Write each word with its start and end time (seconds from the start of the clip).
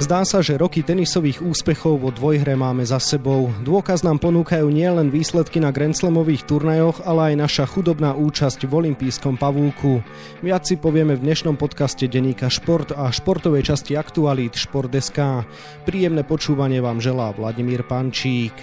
Zdá 0.00 0.24
sa, 0.24 0.40
že 0.40 0.56
roky 0.56 0.80
tenisových 0.80 1.44
úspechov 1.44 2.00
vo 2.00 2.08
dvojhre 2.08 2.56
máme 2.56 2.88
za 2.88 2.96
sebou. 2.96 3.52
Dôkaz 3.60 4.00
nám 4.00 4.16
ponúkajú 4.16 4.72
nielen 4.72 5.12
výsledky 5.12 5.60
na 5.60 5.68
Grand 5.68 5.92
Slamových 5.92 6.48
turnajoch, 6.48 7.04
ale 7.04 7.30
aj 7.30 7.44
naša 7.44 7.64
chudobná 7.68 8.16
účasť 8.16 8.64
v 8.64 8.72
olympijskom 8.80 9.36
pavúku. 9.36 10.00
Viac 10.40 10.64
si 10.64 10.80
povieme 10.80 11.20
v 11.20 11.28
dnešnom 11.28 11.60
podcaste 11.60 12.08
Deníka 12.08 12.48
Šport 12.48 12.96
a 12.96 13.12
športovej 13.12 13.76
časti 13.76 13.92
aktualít 13.92 14.56
Šport.sk. 14.56 15.44
Príjemné 15.84 16.24
počúvanie 16.24 16.80
vám 16.80 16.96
želá 16.96 17.36
Vladimír 17.36 17.84
Pančík. 17.84 18.56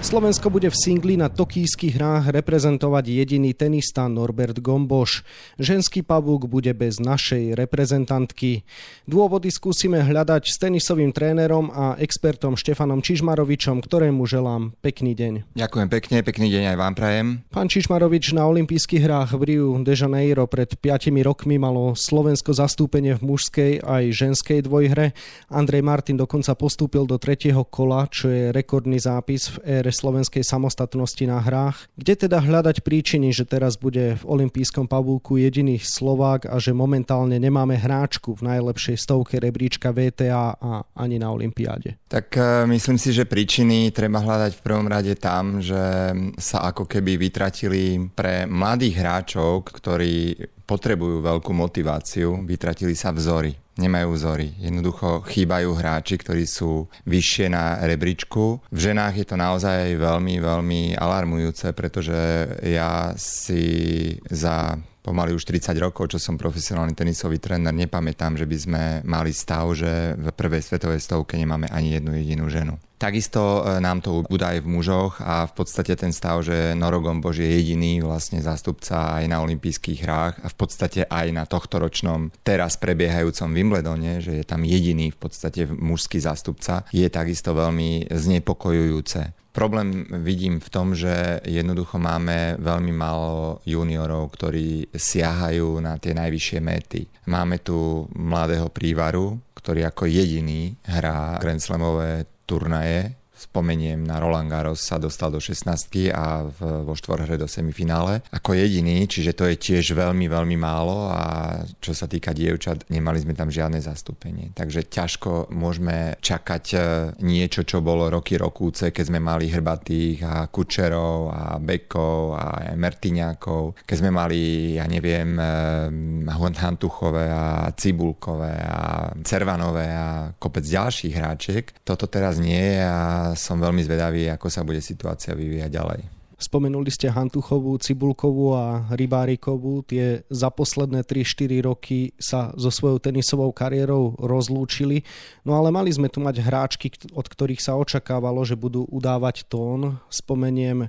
Slovensko 0.00 0.48
bude 0.48 0.72
v 0.72 0.80
singli 0.80 1.14
na 1.20 1.28
tokijských 1.28 2.00
hrách 2.00 2.32
reprezentovať 2.32 3.04
jediný 3.20 3.52
tenista 3.52 4.08
Norbert 4.08 4.56
Gomboš. 4.56 5.20
Ženský 5.60 6.00
pavúk 6.00 6.48
bude 6.48 6.72
bez 6.72 6.96
našej 6.96 7.52
reprezentantky. 7.52 8.64
Dôvody 9.04 9.52
skúsime 9.52 10.00
hľadať 10.00 10.48
s 10.48 10.56
tenisovým 10.56 11.12
trénerom 11.12 11.68
a 11.68 12.00
expertom 12.00 12.56
Štefanom 12.56 13.04
Čižmarovičom, 13.04 13.84
ktorému 13.84 14.24
želám 14.24 14.72
pekný 14.80 15.12
deň. 15.12 15.52
Ďakujem 15.52 15.88
pekne, 15.92 16.16
pekný 16.24 16.48
deň 16.48 16.64
aj 16.72 16.76
vám 16.80 16.94
prajem. 16.96 17.26
Pán 17.52 17.68
Čižmarovič, 17.68 18.32
na 18.32 18.48
olympijských 18.48 19.04
hrách 19.04 19.36
v 19.36 19.42
Rio 19.52 19.76
de 19.84 19.92
Janeiro 19.92 20.48
pred 20.48 20.80
5 20.80 21.12
rokmi 21.20 21.60
malo 21.60 21.92
Slovensko 21.92 22.56
zastúpenie 22.56 23.20
v 23.20 23.36
mužskej 23.36 23.84
aj 23.84 24.04
ženskej 24.16 24.64
dvojhre. 24.64 25.12
Andrej 25.52 25.84
Martin 25.84 26.16
dokonca 26.16 26.56
postúpil 26.56 27.04
do 27.04 27.20
tretieho 27.20 27.68
kola, 27.68 28.08
čo 28.08 28.32
je 28.32 28.48
rekordný 28.48 28.96
zápis 28.96 29.52
v 29.52 29.84
ére 29.84 29.89
slovenskej 29.92 30.42
samostatnosti 30.46 31.22
na 31.26 31.38
hrách. 31.38 31.86
Kde 31.94 32.26
teda 32.26 32.38
hľadať 32.40 32.82
príčiny, 32.82 33.30
že 33.30 33.44
teraz 33.46 33.76
bude 33.76 34.18
v 34.18 34.24
olympijskom 34.24 34.86
pavúku 34.86 35.38
jediný 35.38 35.76
Slovák 35.78 36.48
a 36.48 36.56
že 36.62 36.74
momentálne 36.74 37.36
nemáme 37.36 37.76
hráčku 37.76 38.38
v 38.38 38.56
najlepšej 38.56 38.96
stovke 38.96 39.38
rebríčka 39.38 39.90
VTA 39.90 40.56
a 40.56 40.82
ani 40.96 41.20
na 41.20 41.30
olympiáde? 41.30 42.00
Tak 42.08 42.26
e, 42.34 42.66
myslím 42.70 42.96
si, 42.96 43.14
že 43.14 43.28
príčiny 43.28 43.92
treba 43.94 44.22
hľadať 44.22 44.52
v 44.56 44.64
prvom 44.64 44.86
rade 44.88 45.14
tam, 45.18 45.62
že 45.62 46.14
sa 46.38 46.70
ako 46.70 46.86
keby 46.88 47.20
vytratili 47.20 48.10
pre 48.14 48.48
mladých 48.48 48.94
hráčov, 48.98 49.68
ktorí 49.68 50.34
potrebujú 50.64 51.18
veľkú 51.18 51.50
motiváciu, 51.50 52.46
vytratili 52.46 52.94
sa 52.94 53.10
vzory 53.10 53.69
nemajú 53.80 54.12
vzory. 54.12 54.52
Jednoducho 54.60 55.24
chýbajú 55.24 55.72
hráči, 55.72 56.20
ktorí 56.20 56.44
sú 56.44 56.92
vyššie 57.08 57.48
na 57.48 57.80
rebríčku. 57.80 58.60
V 58.68 58.78
ženách 58.78 59.14
je 59.16 59.26
to 59.26 59.36
naozaj 59.40 59.96
veľmi, 59.96 60.36
veľmi 60.38 60.80
alarmujúce, 61.00 61.72
pretože 61.72 62.16
ja 62.60 63.16
si 63.16 64.14
za 64.28 64.76
pomaly 65.00 65.32
už 65.32 65.48
30 65.48 65.72
rokov, 65.80 66.12
čo 66.12 66.18
som 66.20 66.36
profesionálny 66.36 66.92
tenisový 66.92 67.40
tréner, 67.40 67.72
nepamätám, 67.72 68.36
že 68.36 68.44
by 68.44 68.56
sme 68.60 68.82
mali 69.08 69.32
stav, 69.32 69.64
že 69.72 70.14
v 70.20 70.28
prvej 70.36 70.60
svetovej 70.60 71.00
stovke 71.00 71.40
nemáme 71.40 71.66
ani 71.72 71.96
jednu 71.96 72.12
jedinú 72.20 72.46
ženu. 72.52 72.76
Takisto 73.00 73.64
e, 73.64 73.80
nám 73.80 74.04
to 74.04 74.20
ubúda 74.20 74.52
aj 74.52 74.60
v 74.60 74.76
mužoch 74.76 75.24
a 75.24 75.48
v 75.48 75.52
podstate 75.56 75.96
ten 75.96 76.12
stav, 76.12 76.44
že 76.44 76.76
Noro 76.76 77.00
Gombož 77.00 77.40
je 77.40 77.48
jediný 77.48 78.04
vlastne 78.04 78.44
zástupca 78.44 79.16
aj 79.16 79.24
na 79.24 79.40
olympijských 79.40 80.04
hrách 80.04 80.34
a 80.44 80.46
v 80.52 80.56
podstate 80.60 81.08
aj 81.08 81.26
na 81.32 81.48
tohto 81.48 81.80
ročnom 81.80 82.28
teraz 82.44 82.76
prebiehajúcom 82.76 83.56
Wimbledone, 83.56 84.20
že 84.20 84.32
je 84.36 84.44
tam 84.44 84.68
jediný 84.68 85.16
v 85.16 85.16
podstate 85.16 85.64
mužský 85.64 86.20
zástupca, 86.20 86.84
je 86.92 87.08
takisto 87.08 87.56
veľmi 87.56 88.12
znepokojujúce. 88.12 89.32
Problém 89.50 90.04
vidím 90.20 90.60
v 90.60 90.68
tom, 90.68 90.92
že 90.92 91.40
jednoducho 91.48 91.96
máme 91.96 92.60
veľmi 92.60 92.92
málo 92.94 93.64
juniorov, 93.64 94.30
ktorí 94.36 94.92
siahajú 94.92 95.80
na 95.80 95.96
tie 95.96 96.12
najvyššie 96.14 96.58
méty. 96.60 97.08
Máme 97.26 97.64
tu 97.64 98.06
mladého 98.12 98.68
prívaru, 98.68 99.40
ktorý 99.56 99.88
ako 99.88 100.04
jediný 100.06 100.76
hrá 100.86 101.40
Grand 101.42 101.58
Slamové 101.58 102.28
turnaje 102.50 103.19
spomeniem 103.40 104.04
na 104.04 104.20
Roland 104.20 104.52
Garros 104.52 104.84
sa 104.84 105.00
dostal 105.00 105.32
do 105.32 105.40
16 105.40 106.12
a 106.12 106.44
v, 106.44 106.84
vo 106.84 106.92
štvorhre 106.92 107.40
do 107.40 107.48
semifinále 107.48 108.20
ako 108.28 108.52
jediný, 108.52 109.08
čiže 109.08 109.32
to 109.32 109.48
je 109.48 109.56
tiež 109.56 109.96
veľmi, 109.96 110.28
veľmi 110.28 110.56
málo 110.60 111.08
a 111.08 111.56
čo 111.80 111.96
sa 111.96 112.04
týka 112.04 112.36
dievčat, 112.36 112.86
nemali 112.92 113.18
sme 113.22 113.32
tam 113.32 113.48
žiadne 113.48 113.80
zastúpenie. 113.80 114.52
Takže 114.52 114.86
ťažko 114.86 115.48
môžeme 115.50 116.20
čakať 116.20 116.64
e, 116.72 116.78
niečo, 117.24 117.64
čo 117.64 117.80
bolo 117.80 118.12
roky 118.12 118.36
rokúce, 118.36 118.92
keď 118.92 119.04
sme 119.08 119.20
mali 119.22 119.48
hrbatých 119.48 120.18
a 120.22 120.34
kučerov 120.52 121.32
a 121.32 121.44
bekov 121.56 122.36
a 122.36 122.76
mertiňákov, 122.76 123.82
keď 123.88 123.96
sme 123.96 124.10
mali, 124.12 124.40
ja 124.76 124.84
neviem, 124.84 125.38
e, 125.38 126.28
Hantuchové 126.60 127.30
a 127.32 127.72
Cibulkové 127.72 128.52
a 128.60 129.08
Cervanové 129.24 129.88
a 129.88 130.28
kopec 130.36 130.60
ďalších 130.60 131.14
hráčiek. 131.16 131.64
Toto 131.86 132.04
teraz 132.04 132.36
nie 132.36 132.58
je 132.58 132.80
a 132.84 133.29
som 133.34 133.58
veľmi 133.58 133.82
zvedavý, 133.84 134.30
ako 134.30 134.46
sa 134.48 134.62
bude 134.66 134.82
situácia 134.82 135.34
vyvíjať 135.34 135.70
ďalej. 135.70 136.20
Spomenuli 136.40 136.88
ste 136.88 137.12
Hantuchovú, 137.12 137.76
Cibulkovú 137.76 138.56
a 138.56 138.88
Rybárikovú. 138.96 139.84
Tie 139.84 140.24
za 140.32 140.48
posledné 140.48 141.04
3-4 141.04 141.68
roky 141.68 142.16
sa 142.16 142.56
so 142.56 142.72
svojou 142.72 142.96
tenisovou 142.96 143.52
kariérou 143.52 144.16
rozlúčili. 144.16 145.04
No 145.44 145.60
ale 145.60 145.68
mali 145.68 145.92
sme 145.92 146.08
tu 146.08 146.24
mať 146.24 146.40
hráčky, 146.40 146.96
od 147.12 147.28
ktorých 147.28 147.60
sa 147.60 147.76
očakávalo, 147.76 148.40
že 148.48 148.56
budú 148.56 148.88
udávať 148.88 149.52
tón. 149.52 150.00
Spomeniem 150.08 150.88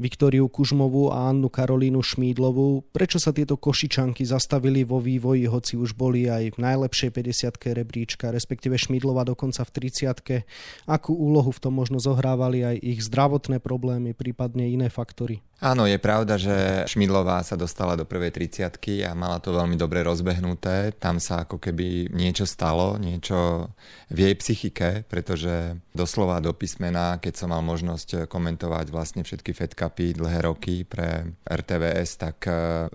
Viktóriu 0.00 0.48
Kužmovú 0.48 1.12
a 1.12 1.28
Annu 1.28 1.52
Karolínu 1.52 2.00
Šmídlovú. 2.00 2.80
Prečo 2.92 3.20
sa 3.20 3.30
tieto 3.30 3.60
košičanky 3.60 4.24
zastavili 4.24 4.88
vo 4.88 4.96
vývoji, 4.98 5.44
hoci 5.44 5.76
už 5.76 5.92
boli 5.92 6.32
aj 6.32 6.56
v 6.56 6.58
najlepšej 6.64 7.10
50 7.12 7.76
rebríčka, 7.76 8.32
respektíve 8.32 8.80
Šmídlova 8.80 9.28
dokonca 9.28 9.60
v 9.68 9.92
30 9.92 10.48
Akú 10.88 11.12
úlohu 11.12 11.52
v 11.52 11.60
tom 11.60 11.76
možno 11.76 12.00
zohrávali 12.00 12.64
aj 12.64 12.76
ich 12.80 13.00
zdravotné 13.04 13.60
problémy, 13.60 14.16
prípadne 14.16 14.72
iné 14.72 14.88
faktory? 14.88 15.44
Áno, 15.62 15.86
je 15.86 15.94
pravda, 15.94 16.34
že 16.42 16.82
Šmidlová 16.90 17.38
sa 17.46 17.54
dostala 17.54 17.94
do 17.94 18.02
prvej 18.02 18.34
30 18.34 19.06
a 19.06 19.14
mala 19.14 19.38
to 19.38 19.54
veľmi 19.54 19.78
dobre 19.78 20.02
rozbehnuté. 20.02 20.90
Tam 20.98 21.22
sa 21.22 21.46
ako 21.46 21.62
keby 21.62 22.10
niečo 22.10 22.50
stalo, 22.50 22.98
niečo 22.98 23.70
v 24.10 24.18
jej 24.26 24.34
psychike, 24.34 25.06
pretože 25.06 25.78
doslova 25.94 26.42
do 26.42 26.50
písmena, 26.50 27.22
keď 27.22 27.46
som 27.46 27.54
mal 27.54 27.62
možnosť 27.62 28.26
komentovať 28.26 28.90
vlastne 28.90 29.22
všetky 29.22 29.54
Fed 29.54 29.78
Cupy 29.82 30.14
dlhé 30.14 30.46
roky 30.46 30.86
pre 30.86 31.34
RTVS, 31.42 32.10
tak 32.22 32.46
e, 32.46 32.52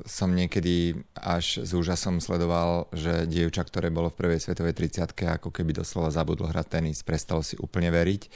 som 0.08 0.32
niekedy 0.32 0.96
až 1.20 1.68
s 1.68 1.76
úžasom 1.76 2.24
sledoval, 2.24 2.88
že 2.96 3.28
dievča, 3.28 3.68
ktoré 3.68 3.92
bolo 3.92 4.08
v 4.08 4.24
prvej 4.24 4.40
svetovej 4.40 4.72
30 4.72 5.12
ako 5.44 5.52
keby 5.52 5.76
doslova 5.76 6.08
zabudlo 6.08 6.48
hrať 6.48 6.80
tenis, 6.80 7.04
prestalo 7.04 7.44
si 7.44 7.60
úplne 7.60 7.92
veriť 7.92 8.32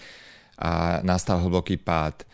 a 0.60 1.00
nastal 1.08 1.40
hlboký 1.40 1.80
pád. 1.80 2.28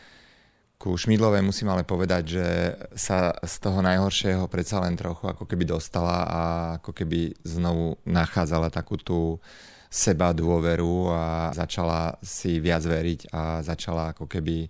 Ku 0.78 0.94
Šmidlovej 0.94 1.42
musím 1.42 1.74
ale 1.74 1.86
povedať, 1.86 2.24
že 2.38 2.48
sa 2.94 3.34
z 3.42 3.56
toho 3.62 3.82
najhoršieho 3.82 4.46
predsa 4.50 4.82
len 4.82 4.98
trochu 4.98 5.26
ako 5.26 5.46
keby 5.46 5.70
dostala 5.70 6.26
a 6.26 6.42
ako 6.82 6.94
keby 6.94 7.34
znovu 7.46 7.98
nachádzala 8.06 8.70
takú 8.70 8.98
tú 8.98 9.38
seba 9.88 10.36
dôveru 10.36 11.12
a 11.12 11.25
začala 11.56 12.16
si 12.20 12.59
viac 12.59 12.84
veriť 12.84 13.31
a 13.31 13.64
začala 13.64 14.12
ako 14.12 14.28
keby 14.28 14.68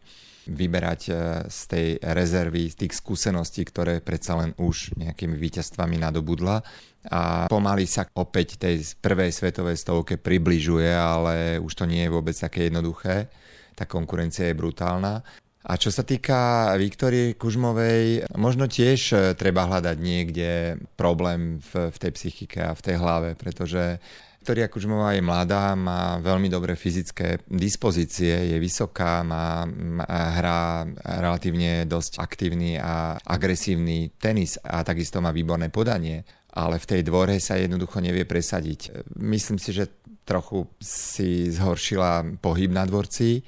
vyberať 0.47 1.01
e, 1.07 1.13
z 1.51 1.59
tej 1.67 1.87
rezervy, 1.99 2.71
z 2.71 2.87
tých 2.87 2.93
skúseností, 2.95 3.67
ktoré 3.67 3.99
predsa 3.99 4.39
len 4.39 4.55
už 4.55 4.95
nejakými 4.95 5.35
víťazstvami 5.35 5.99
nadobudla 5.99 6.63
a 7.11 7.47
pomaly 7.51 7.87
sa 7.87 8.07
opäť 8.15 8.59
tej 8.59 8.83
prvej 8.99 9.31
svetovej 9.31 9.77
stovke 9.79 10.19
približuje, 10.19 10.91
ale 10.91 11.59
už 11.59 11.71
to 11.71 11.85
nie 11.87 12.07
je 12.07 12.11
vôbec 12.11 12.35
také 12.35 12.67
jednoduché. 12.67 13.31
Tá 13.75 13.85
konkurencia 13.85 14.49
je 14.49 14.57
brutálna. 14.57 15.21
A 15.67 15.75
čo 15.75 15.91
sa 15.91 16.07
týka 16.07 16.71
Viktorie 16.79 17.35
Kužmovej, 17.35 18.31
možno 18.39 18.71
tiež 18.71 18.99
e, 19.11 19.17
treba 19.35 19.67
hľadať 19.67 19.97
niekde 19.99 20.79
problém 20.95 21.59
v, 21.59 21.91
v 21.91 21.97
tej 21.99 22.11
psychike 22.15 22.59
a 22.63 22.71
v 22.71 22.83
tej 22.83 22.95
hlave, 22.95 23.35
pretože 23.35 23.99
Viktoria 24.47 24.71
Kužmová 24.71 25.11
je 25.11 25.19
mladá, 25.19 25.75
má 25.75 26.23
veľmi 26.23 26.47
dobré 26.47 26.79
fyzické 26.79 27.43
dispozície, 27.51 28.55
je 28.55 28.55
vysoká, 28.63 29.19
má, 29.19 29.67
má 29.67 30.07
hrá 30.07 30.87
relatívne 31.03 31.83
dosť 31.83 32.15
aktívny 32.15 32.79
a 32.79 33.19
agresívny 33.27 34.15
tenis 34.15 34.55
a 34.63 34.87
takisto 34.87 35.19
má 35.19 35.35
výborné 35.35 35.67
podanie, 35.67 36.23
ale 36.55 36.79
v 36.79 36.87
tej 36.87 37.01
dvore 37.03 37.43
sa 37.43 37.59
jednoducho 37.59 37.99
nevie 37.99 38.23
presadiť. 38.23 39.11
Myslím 39.19 39.59
si, 39.59 39.75
že 39.75 39.91
trochu 40.23 40.63
si 40.79 41.51
zhoršila 41.51 42.39
pohyb 42.39 42.71
na 42.71 42.87
dvorci, 42.87 43.43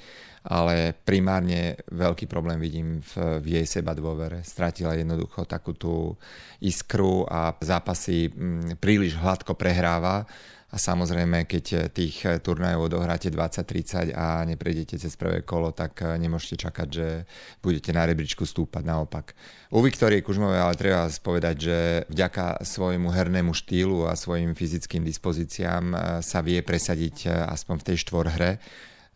ale 0.51 0.91
primárne 0.99 1.79
veľký 1.95 2.27
problém 2.27 2.59
vidím 2.59 2.99
v, 2.99 3.39
v 3.39 3.45
jej 3.55 3.79
seba 3.79 3.95
dôvere. 3.95 4.43
Stratila 4.43 4.99
jednoducho 4.99 5.47
takú 5.47 5.71
tú 5.79 6.19
iskru 6.59 7.23
a 7.23 7.55
zápasy 7.55 8.27
mm, 8.27 8.83
príliš 8.83 9.15
hladko 9.15 9.55
prehráva 9.55 10.27
A 10.69 10.77
samozrejme, 10.77 11.49
keď 11.49 11.89
tých 11.89 12.45
turnajov 12.45 12.93
odohráte 12.93 13.33
20-30 13.33 14.13
a 14.13 14.45
neprejdete 14.45 15.01
cez 15.01 15.17
prvé 15.17 15.41
kolo, 15.41 15.73
tak 15.73 16.05
nemôžete 16.05 16.69
čakať, 16.69 16.87
že 16.93 17.07
budete 17.65 17.89
na 17.89 18.05
rebríčku 18.05 18.45
stúpať 18.45 18.85
naopak. 18.85 19.33
U 19.73 19.81
Viktorie 19.81 20.21
Kužmovej 20.21 20.61
ale 20.61 20.77
treba 20.77 21.09
povedať, 21.09 21.55
že 21.57 21.77
vďaka 22.13 22.61
svojmu 22.61 23.09
hernému 23.09 23.49
štýlu 23.49 24.05
a 24.05 24.13
svojim 24.13 24.53
fyzickým 24.53 25.01
dispozíciám 25.01 26.21
sa 26.21 26.39
vie 26.45 26.61
presadiť 26.61 27.49
aspoň 27.49 27.75
v 27.81 27.85
tej 27.89 27.97
štvorhre 28.05 28.51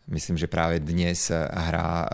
Myslím, 0.04 0.36
že 0.36 0.52
práve 0.52 0.84
dnes 0.84 1.32
eh, 1.32 1.48
hrá 1.48 2.04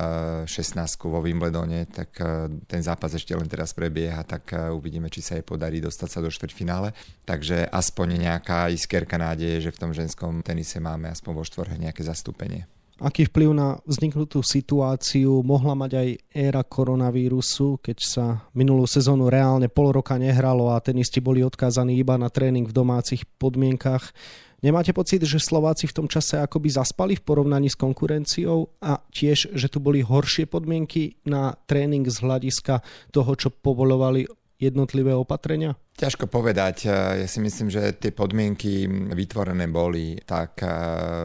16 0.46 0.78
eh, 0.78 1.10
vo 1.10 1.18
Wimbledone, 1.18 1.90
tak 1.90 2.14
eh, 2.22 2.46
ten 2.70 2.86
zápas 2.86 3.10
ešte 3.18 3.34
len 3.34 3.50
teraz 3.50 3.74
prebieha, 3.74 4.22
tak 4.22 4.54
uvidíme, 4.70 5.10
či 5.10 5.18
sa 5.18 5.34
jej 5.34 5.42
podarí 5.42 5.82
dostať 5.82 6.08
sa 6.08 6.22
do 6.22 6.30
štvrťfinále. 6.30 6.94
Takže 7.26 7.66
aspoň 7.66 8.30
nejaká 8.30 8.70
iskerka 8.70 9.18
nádeje, 9.18 9.66
že 9.66 9.74
v 9.74 9.80
tom 9.82 9.90
ženskom 9.90 10.38
tenise 10.46 10.78
máme 10.78 11.10
aspoň 11.10 11.32
vo 11.34 11.42
štvorhe 11.42 11.82
nejaké 11.82 12.06
zastúpenie. 12.06 12.70
Aký 13.00 13.24
vplyv 13.24 13.56
na 13.56 13.80
vzniknutú 13.88 14.44
situáciu 14.44 15.40
mohla 15.40 15.72
mať 15.72 15.92
aj 15.96 16.08
éra 16.36 16.60
koronavírusu, 16.60 17.80
keď 17.80 17.98
sa 18.04 18.24
minulú 18.52 18.84
sezónu 18.84 19.32
reálne 19.32 19.72
pol 19.72 19.96
roka 19.96 20.20
nehralo 20.20 20.68
a 20.68 20.84
tenisti 20.84 21.16
boli 21.16 21.40
odkázaní 21.40 21.96
iba 21.96 22.20
na 22.20 22.28
tréning 22.28 22.68
v 22.68 22.76
domácich 22.76 23.24
podmienkach? 23.40 24.12
Nemáte 24.60 24.92
pocit, 24.92 25.24
že 25.24 25.40
Slováci 25.40 25.88
v 25.88 25.96
tom 25.96 26.06
čase 26.12 26.36
akoby 26.36 26.68
zaspali 26.68 27.16
v 27.16 27.24
porovnaní 27.24 27.72
s 27.72 27.80
konkurenciou 27.80 28.68
a 28.84 29.00
tiež, 29.08 29.56
že 29.56 29.72
tu 29.72 29.80
boli 29.80 30.04
horšie 30.04 30.44
podmienky 30.44 31.16
na 31.24 31.56
tréning 31.64 32.04
z 32.04 32.20
hľadiska 32.20 32.84
toho, 33.16 33.32
čo 33.32 33.48
povolovali 33.48 34.28
jednotlivé 34.60 35.16
opatrenia? 35.16 35.74
Ťažko 35.96 36.28
povedať. 36.28 36.88
Ja 36.92 37.26
si 37.28 37.40
myslím, 37.40 37.72
že 37.72 37.96
tie 37.96 38.12
podmienky 38.12 38.84
vytvorené 39.12 39.68
boli 39.68 40.20
tak 40.22 40.60
eh, 40.62 40.70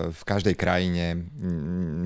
v 0.10 0.22
každej 0.24 0.56
krajine. 0.56 1.20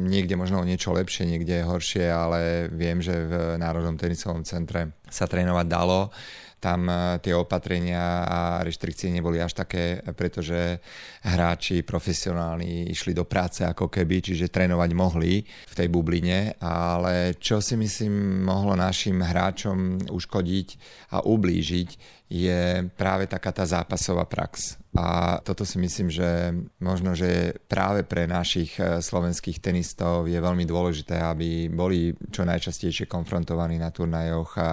Niekde 0.09 0.35
možno 0.35 0.65
niečo 0.65 0.91
lepšie, 0.91 1.29
niekde 1.29 1.63
horšie, 1.63 2.09
ale 2.09 2.67
viem, 2.73 2.99
že 2.99 3.13
v 3.13 3.33
Národnom 3.61 3.95
tenisovom 3.95 4.41
centre 4.41 4.97
sa 5.07 5.29
trénovať 5.29 5.65
dalo 5.69 6.09
tam 6.59 6.91
e, 6.91 7.17
tie 7.23 7.33
opatrenia 7.33 8.27
a 8.27 8.39
reštrikcie 8.61 9.09
neboli 9.09 9.39
až 9.39 9.55
také, 9.55 10.03
pretože 10.13 10.83
hráči 11.23 11.81
profesionálni 11.81 12.91
išli 12.91 13.15
do 13.15 13.23
práce 13.23 13.63
ako 13.63 13.87
keby, 13.87 14.19
čiže 14.19 14.51
trénovať 14.51 14.91
mohli 14.93 15.41
v 15.43 15.73
tej 15.73 15.87
bubline, 15.87 16.59
ale 16.59 17.39
čo 17.39 17.63
si 17.63 17.79
myslím 17.79 18.43
mohlo 18.43 18.75
našim 18.75 19.23
hráčom 19.23 20.11
uškodiť 20.11 20.67
a 21.15 21.23
ublížiť, 21.23 22.19
je 22.29 22.85
práve 22.93 23.25
taká 23.25 23.49
tá 23.49 23.65
zápasová 23.65 24.29
prax. 24.29 24.77
A 24.93 25.41
toto 25.41 25.65
si 25.65 25.81
myslím, 25.81 26.13
že 26.13 26.53
možno, 26.77 27.17
že 27.17 27.57
práve 27.65 28.05
pre 28.05 28.29
našich 28.29 28.77
e, 28.77 29.01
slovenských 29.01 29.57
tenistov 29.57 30.29
je 30.29 30.37
veľmi 30.37 30.65
dôležité, 30.69 31.17
aby 31.17 31.73
boli 31.73 32.13
čo 32.29 32.45
najčastejšie 32.45 33.09
konfrontovaní 33.09 33.81
na 33.81 33.89
turnajoch 33.89 34.61
a 34.61 34.69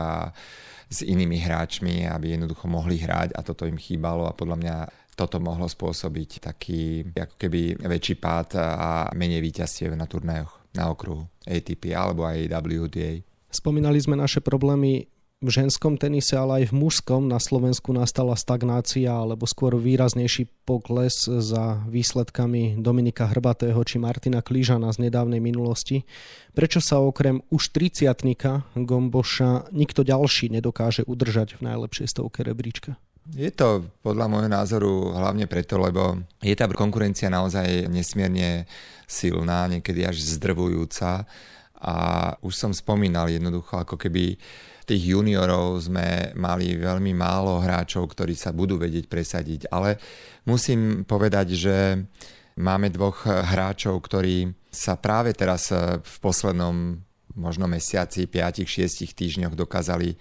s 0.87 1.03
inými 1.03 1.43
hráčmi, 1.43 2.07
aby 2.07 2.39
jednoducho 2.39 2.71
mohli 2.71 3.03
hrať 3.03 3.35
a 3.35 3.41
toto 3.43 3.67
im 3.67 3.79
chýbalo 3.79 4.31
a 4.31 4.37
podľa 4.37 4.57
mňa 4.63 4.77
toto 5.17 5.41
mohlo 5.41 5.65
spôsobiť 5.65 6.45
taký 6.45 7.09
ako 7.17 7.35
keby 7.41 7.81
väčší 7.81 8.21
pád 8.21 8.61
a 8.61 8.91
menej 9.17 9.41
víťazstiev 9.41 9.97
na 9.97 10.05
turnajoch 10.05 10.53
na 10.77 10.93
okruhu 10.93 11.25
ATP 11.49 11.97
alebo 11.97 12.29
aj 12.29 12.53
WTA. 12.53 13.25
Spomínali 13.49 13.97
sme 13.97 14.21
naše 14.21 14.45
problémy 14.45 15.09
v 15.45 15.53
ženskom 15.53 16.01
tenise, 16.01 16.33
ale 16.33 16.65
aj 16.65 16.73
v 16.73 16.79
mužskom 16.81 17.29
na 17.29 17.37
Slovensku 17.37 17.93
nastala 17.93 18.33
stagnácia 18.41 19.13
alebo 19.13 19.45
skôr 19.45 19.77
výraznejší 19.77 20.49
pokles 20.65 21.29
za 21.29 21.85
výsledkami 21.93 22.81
Dominika 22.81 23.29
Hrbatého 23.29 23.77
či 23.85 24.01
Martina 24.01 24.41
Klížana 24.41 24.89
z 24.97 25.09
nedávnej 25.09 25.45
minulosti. 25.45 26.09
Prečo 26.57 26.81
sa 26.81 27.05
okrem 27.05 27.45
už 27.53 27.69
30 27.69 28.09
Gomboša 28.81 29.69
nikto 29.77 30.09
ďalší 30.09 30.49
nedokáže 30.49 31.05
udržať 31.05 31.61
v 31.61 31.69
najlepšej 31.69 32.17
stovke 32.17 32.41
rebríčka? 32.41 32.97
Je 33.37 33.53
to 33.53 33.85
podľa 34.01 34.33
môjho 34.33 34.49
názoru 34.49 35.13
hlavne 35.13 35.45
preto, 35.51 35.77
lebo 35.77 36.17
je 36.41 36.55
tá 36.57 36.65
konkurencia 36.71 37.29
naozaj 37.29 37.91
nesmierne 37.93 38.65
silná, 39.05 39.69
niekedy 39.69 40.07
až 40.07 40.17
zdrvujúca 40.17 41.29
a 41.77 41.95
už 42.41 42.55
som 42.57 42.73
spomínal 42.73 43.29
jednoducho 43.29 43.77
ako 43.77 44.01
keby 44.01 44.41
tých 44.87 45.03
juniorov 45.19 45.83
sme 45.83 46.31
mali 46.39 46.79
veľmi 46.79 47.11
málo 47.11 47.59
hráčov, 47.59 48.07
ktorí 48.15 48.39
sa 48.39 48.55
budú 48.55 48.79
vedieť 48.79 49.11
presadiť, 49.11 49.61
ale 49.75 49.99
musím 50.47 51.03
povedať, 51.03 51.47
že 51.59 51.77
máme 52.63 52.95
dvoch 52.95 53.27
hráčov, 53.27 53.99
ktorí 54.07 54.47
sa 54.71 54.95
práve 54.95 55.35
teraz 55.35 55.75
v 56.01 56.17
poslednom 56.23 57.03
možno 57.37 57.69
mesiaci, 57.71 58.27
5-6 58.27 59.13
týždňoch 59.13 59.55
dokázali 59.55 60.17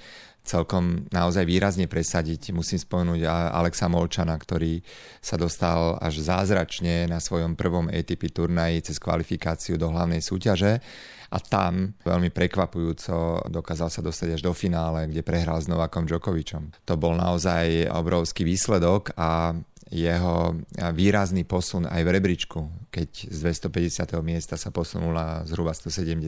celkom 0.46 1.10
naozaj 1.10 1.42
výrazne 1.42 1.90
presadiť. 1.90 2.54
Musím 2.54 2.78
spomenúť 2.78 3.26
Alexa 3.26 3.90
Molčana, 3.90 4.38
ktorý 4.38 4.86
sa 5.18 5.42
dostal 5.42 5.98
až 5.98 6.22
zázračne 6.22 7.10
na 7.10 7.18
svojom 7.18 7.58
prvom 7.58 7.90
ATP 7.90 8.30
turnaji 8.30 8.86
cez 8.86 9.02
kvalifikáciu 9.02 9.82
do 9.82 9.90
hlavnej 9.90 10.22
súťaže 10.22 10.78
a 11.34 11.38
tam 11.42 11.98
veľmi 12.06 12.30
prekvapujúco 12.30 13.50
dokázal 13.50 13.90
sa 13.90 14.06
dostať 14.06 14.38
až 14.38 14.42
do 14.46 14.54
finále, 14.54 15.10
kde 15.10 15.26
prehral 15.26 15.58
s 15.58 15.66
Novakom 15.66 16.06
Djokovičom. 16.06 16.86
To 16.86 16.94
bol 16.94 17.18
naozaj 17.18 17.90
obrovský 17.90 18.46
výsledok 18.46 19.18
a 19.18 19.58
jeho 19.94 20.58
výrazný 20.94 21.46
posun 21.46 21.86
aj 21.86 22.02
v 22.02 22.10
rebríčku, 22.10 22.60
keď 22.90 23.10
z 23.30 23.38
250. 23.70 24.18
miesta 24.26 24.58
sa 24.58 24.74
posunula 24.74 25.46
zhruba 25.46 25.78
170. 25.78 26.26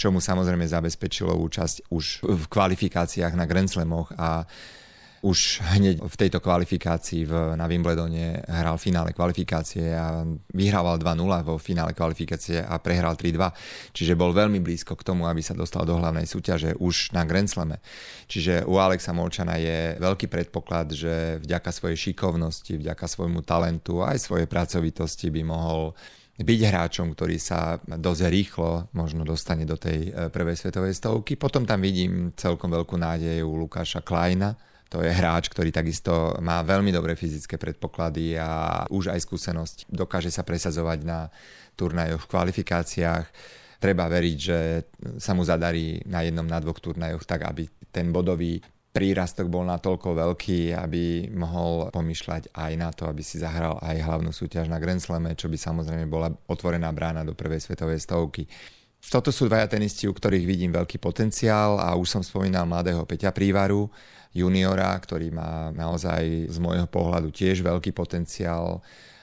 Čo 0.00 0.08
mu 0.08 0.24
samozrejme 0.24 0.64
zabezpečilo 0.64 1.36
účasť 1.36 1.92
už 1.92 2.24
v 2.24 2.44
kvalifikáciách 2.48 3.36
na 3.36 3.44
Grand 3.44 3.68
Slamoch 3.68 4.16
a 4.16 4.48
už 5.22 5.62
hneď 5.78 6.02
v 6.02 6.16
tejto 6.18 6.42
kvalifikácii 6.42 7.22
v, 7.22 7.54
na 7.54 7.70
Wimbledone 7.70 8.42
hral 8.42 8.74
finále 8.74 9.14
kvalifikácie 9.14 9.94
a 9.94 10.26
vyhrával 10.50 10.98
2-0 10.98 11.46
vo 11.46 11.62
finále 11.62 11.94
kvalifikácie 11.94 12.58
a 12.58 12.74
prehral 12.82 13.14
3-2. 13.14 13.94
Čiže 13.94 14.18
bol 14.18 14.34
veľmi 14.34 14.58
blízko 14.58 14.98
k 14.98 15.06
tomu, 15.06 15.30
aby 15.30 15.38
sa 15.38 15.54
dostal 15.54 15.86
do 15.86 15.94
hlavnej 15.94 16.26
súťaže 16.26 16.74
už 16.82 17.14
na 17.14 17.22
Grand 17.22 17.46
Slame. 17.46 17.78
Čiže 18.26 18.66
u 18.66 18.82
Alexa 18.82 19.14
Molčana 19.14 19.62
je 19.62 19.94
veľký 20.02 20.26
predpoklad, 20.26 20.90
že 20.90 21.38
vďaka 21.38 21.70
svojej 21.70 22.10
šikovnosti, 22.10 22.82
vďaka 22.82 23.06
svojmu 23.06 23.46
talentu 23.46 24.02
aj 24.02 24.18
svojej 24.18 24.50
pracovitosti 24.50 25.30
by 25.30 25.42
mohol 25.46 25.94
byť 26.42 26.60
hráčom, 26.66 27.14
ktorý 27.14 27.38
sa 27.38 27.78
dosť 27.86 28.22
rýchlo 28.26 28.90
možno 28.96 29.22
dostane 29.22 29.62
do 29.62 29.78
tej 29.78 30.10
eh, 30.10 30.26
prvej 30.34 30.58
svetovej 30.58 30.98
stovky. 30.98 31.38
Potom 31.38 31.62
tam 31.62 31.78
vidím 31.78 32.34
celkom 32.34 32.74
veľkú 32.74 32.98
nádej 32.98 33.46
u 33.46 33.54
Lukáša 33.54 34.02
Kleina, 34.02 34.71
to 34.92 35.00
je 35.00 35.08
hráč, 35.08 35.48
ktorý 35.48 35.72
takisto 35.72 36.36
má 36.44 36.60
veľmi 36.60 36.92
dobré 36.92 37.16
fyzické 37.16 37.56
predpoklady 37.56 38.36
a 38.36 38.84
už 38.92 39.08
aj 39.08 39.24
skúsenosť. 39.24 39.76
Dokáže 39.88 40.28
sa 40.28 40.44
presadzovať 40.44 41.00
na 41.08 41.32
turnajoch, 41.80 42.28
v 42.28 42.30
kvalifikáciách. 42.36 43.26
Treba 43.80 44.04
veriť, 44.12 44.36
že 44.36 44.84
sa 45.16 45.32
mu 45.32 45.48
zadarí 45.48 46.04
na 46.04 46.20
jednom, 46.20 46.44
na 46.44 46.60
dvoch 46.60 46.76
turnajoch 46.76 47.24
tak, 47.24 47.48
aby 47.48 47.64
ten 47.88 48.12
bodový 48.12 48.60
prírastok 48.92 49.48
bol 49.48 49.64
natoľko 49.64 50.12
veľký, 50.12 50.76
aby 50.76 51.32
mohol 51.32 51.88
pomýšľať 51.88 52.52
aj 52.52 52.72
na 52.76 52.92
to, 52.92 53.08
aby 53.08 53.24
si 53.24 53.40
zahral 53.40 53.80
aj 53.80 53.96
hlavnú 53.96 54.28
súťaž 54.28 54.68
na 54.68 54.76
Grand 54.76 55.00
Slame, 55.00 55.32
čo 55.32 55.48
by 55.48 55.56
samozrejme 55.56 56.04
bola 56.04 56.28
otvorená 56.52 56.92
brána 56.92 57.24
do 57.24 57.32
prvej 57.32 57.64
svetovej 57.64 58.04
stovky. 58.04 58.44
Toto 59.00 59.32
sú 59.32 59.48
dvaja 59.48 59.72
tenisti, 59.72 60.04
u 60.04 60.12
ktorých 60.12 60.44
vidím 60.44 60.76
veľký 60.76 61.00
potenciál 61.00 61.80
a 61.80 61.96
už 61.96 62.06
som 62.06 62.22
spomínal 62.22 62.68
mladého 62.68 63.02
Peťa 63.08 63.32
Prívaru, 63.32 63.88
juniora, 64.32 64.96
ktorý 64.96 65.32
má 65.32 65.70
naozaj 65.72 66.48
z 66.48 66.58
môjho 66.60 66.88
pohľadu 66.88 67.32
tiež 67.32 67.60
veľký 67.60 67.92
potenciál 67.92 68.80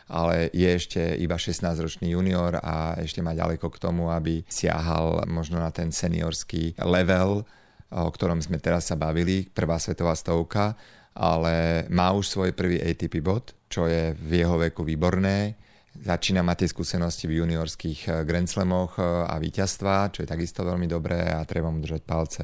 ale 0.09 0.49
je 0.51 0.65
ešte 0.65 1.01
iba 1.21 1.37
16-ročný 1.37 2.17
junior 2.17 2.57
a 2.57 2.97
ešte 2.97 3.21
má 3.21 3.37
ďaleko 3.37 3.69
k 3.69 3.77
tomu, 3.77 4.09
aby 4.09 4.41
siahal 4.49 5.21
možno 5.29 5.61
na 5.61 5.69
ten 5.69 5.93
seniorský 5.93 6.81
level, 6.81 7.45
o 7.93 8.09
ktorom 8.09 8.41
sme 8.41 8.57
teraz 8.57 8.89
sa 8.89 8.97
bavili, 8.97 9.45
prvá 9.45 9.77
svetová 9.77 10.17
stovka, 10.17 10.73
ale 11.13 11.85
má 11.93 12.09
už 12.17 12.25
svoj 12.25 12.57
prvý 12.57 12.81
ATP 12.81 13.21
bod, 13.21 13.53
čo 13.69 13.85
je 13.85 14.17
v 14.17 14.31
jeho 14.41 14.57
veku 14.57 14.81
výborné. 14.81 15.53
Začína 15.93 16.41
mať 16.41 16.65
tie 16.65 16.69
skúsenosti 16.73 17.29
v 17.29 17.45
juniorských 17.45 18.25
Grand 18.25 18.49
Slamoch 18.49 18.97
a 19.01 19.35
víťazstva, 19.37 20.09
čo 20.09 20.25
je 20.25 20.29
takisto 20.29 20.65
veľmi 20.65 20.89
dobré 20.89 21.29
a 21.29 21.45
treba 21.45 21.69
mu 21.69 21.77
držať 21.81 22.01
palce. 22.01 22.41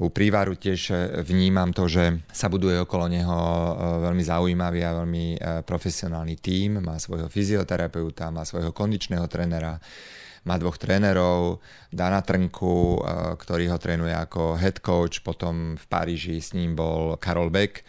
U 0.00 0.08
prívaru 0.08 0.56
tiež 0.56 0.80
e, 0.88 0.96
vnímam 1.20 1.68
to, 1.68 1.84
že 1.84 2.24
sa 2.32 2.48
buduje 2.48 2.80
okolo 2.80 3.12
neho 3.12 3.36
e, 3.36 3.72
veľmi 4.08 4.24
zaujímavý 4.24 4.80
a 4.88 4.96
veľmi 4.96 5.24
e, 5.36 5.38
profesionálny 5.68 6.40
tím. 6.40 6.80
Má 6.80 6.96
svojho 6.96 7.28
fyzioterapeuta, 7.28 8.32
má 8.32 8.48
svojho 8.48 8.72
kondičného 8.72 9.28
trenera, 9.28 9.76
má 10.48 10.56
dvoch 10.56 10.80
trénerov, 10.80 11.60
Dana 11.92 12.24
Trnku, 12.24 12.98
ktorý 13.38 13.70
ho 13.70 13.78
trénuje 13.78 14.10
ako 14.10 14.58
head 14.58 14.82
coach, 14.82 15.22
potom 15.22 15.78
v 15.78 15.84
Paríži 15.86 16.42
s 16.42 16.50
ním 16.56 16.74
bol 16.74 17.14
Karol 17.20 17.46
Beck, 17.46 17.86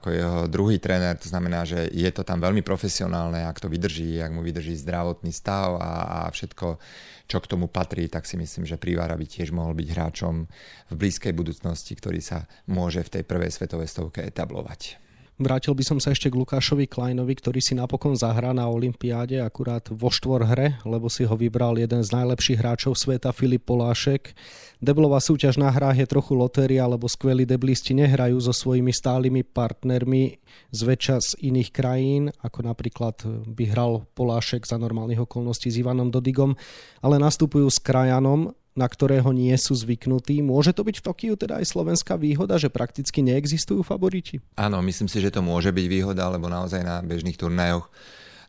ako 0.00 0.08
jeho 0.08 0.38
druhý 0.48 0.80
tréner, 0.80 1.20
to 1.20 1.28
znamená, 1.28 1.68
že 1.68 1.92
je 1.92 2.08
to 2.08 2.24
tam 2.24 2.40
veľmi 2.40 2.64
profesionálne, 2.64 3.44
ak 3.44 3.60
to 3.60 3.68
vydrží, 3.68 4.16
ak 4.16 4.32
mu 4.32 4.40
vydrží 4.40 4.72
zdravotný 4.80 5.28
stav 5.28 5.76
a, 5.76 6.24
a 6.24 6.32
všetko, 6.32 6.80
čo 7.28 7.36
k 7.36 7.50
tomu 7.52 7.68
patrí, 7.68 8.08
tak 8.08 8.24
si 8.24 8.40
myslím, 8.40 8.64
že 8.64 8.80
Privára 8.80 9.12
by 9.12 9.28
tiež 9.28 9.52
mohol 9.52 9.76
byť 9.76 9.88
hráčom 9.92 10.48
v 10.88 10.94
blízkej 10.96 11.36
budúcnosti, 11.36 11.92
ktorý 11.92 12.24
sa 12.24 12.48
môže 12.64 13.04
v 13.04 13.20
tej 13.20 13.22
prvej 13.28 13.52
svetovej 13.52 13.92
stovke 13.92 14.24
etablovať. 14.24 15.09
Vrátil 15.40 15.72
by 15.72 15.80
som 15.80 15.96
sa 15.96 16.12
ešte 16.12 16.28
k 16.28 16.36
Lukášovi 16.36 16.84
Kleinovi, 16.84 17.32
ktorý 17.32 17.64
si 17.64 17.72
napokon 17.72 18.12
zahrá 18.12 18.52
na 18.52 18.68
Olympiáde 18.68 19.40
akurát 19.40 19.80
vo 19.88 20.12
štvorhre, 20.12 20.84
lebo 20.84 21.08
si 21.08 21.24
ho 21.24 21.32
vybral 21.32 21.80
jeden 21.80 22.04
z 22.04 22.12
najlepších 22.12 22.60
hráčov 22.60 22.92
sveta 22.92 23.32
Filip 23.32 23.64
Polášek. 23.64 24.36
Deblová 24.84 25.16
súťaž 25.16 25.56
na 25.56 25.72
hrách 25.72 26.04
je 26.04 26.12
trochu 26.12 26.36
lotéria, 26.36 26.84
lebo 26.84 27.08
skvelí 27.08 27.48
deblisti 27.48 27.96
nehrajú 27.96 28.36
so 28.36 28.52
svojimi 28.52 28.92
stálymi 28.92 29.40
partnermi 29.40 30.36
zväčša 30.76 31.16
z 31.24 31.30
iných 31.40 31.72
krajín, 31.72 32.28
ako 32.44 32.60
napríklad 32.60 33.24
by 33.48 33.64
hral 33.72 34.04
Polášek 34.12 34.68
za 34.68 34.76
normálnych 34.76 35.24
okolností 35.24 35.72
s 35.72 35.80
Ivanom 35.80 36.12
Dodigom, 36.12 36.52
ale 37.00 37.16
nastupujú 37.16 37.64
s 37.72 37.80
krajanom, 37.80 38.52
na 38.74 38.86
ktorého 38.86 39.34
nie 39.34 39.54
sú 39.58 39.74
zvyknutí. 39.74 40.40
Môže 40.40 40.70
to 40.70 40.86
byť 40.86 41.02
v 41.02 41.04
Tokiu 41.04 41.34
teda 41.34 41.58
aj 41.58 41.66
slovenská 41.70 42.14
výhoda, 42.14 42.56
že 42.56 42.70
prakticky 42.70 43.20
neexistujú 43.20 43.82
favoriti? 43.82 44.38
Áno, 44.54 44.78
myslím 44.80 45.10
si, 45.10 45.18
že 45.18 45.34
to 45.34 45.42
môže 45.42 45.74
byť 45.74 45.86
výhoda, 45.90 46.30
lebo 46.30 46.46
naozaj 46.46 46.80
na 46.86 47.02
bežných 47.02 47.38
turnajoch 47.38 47.90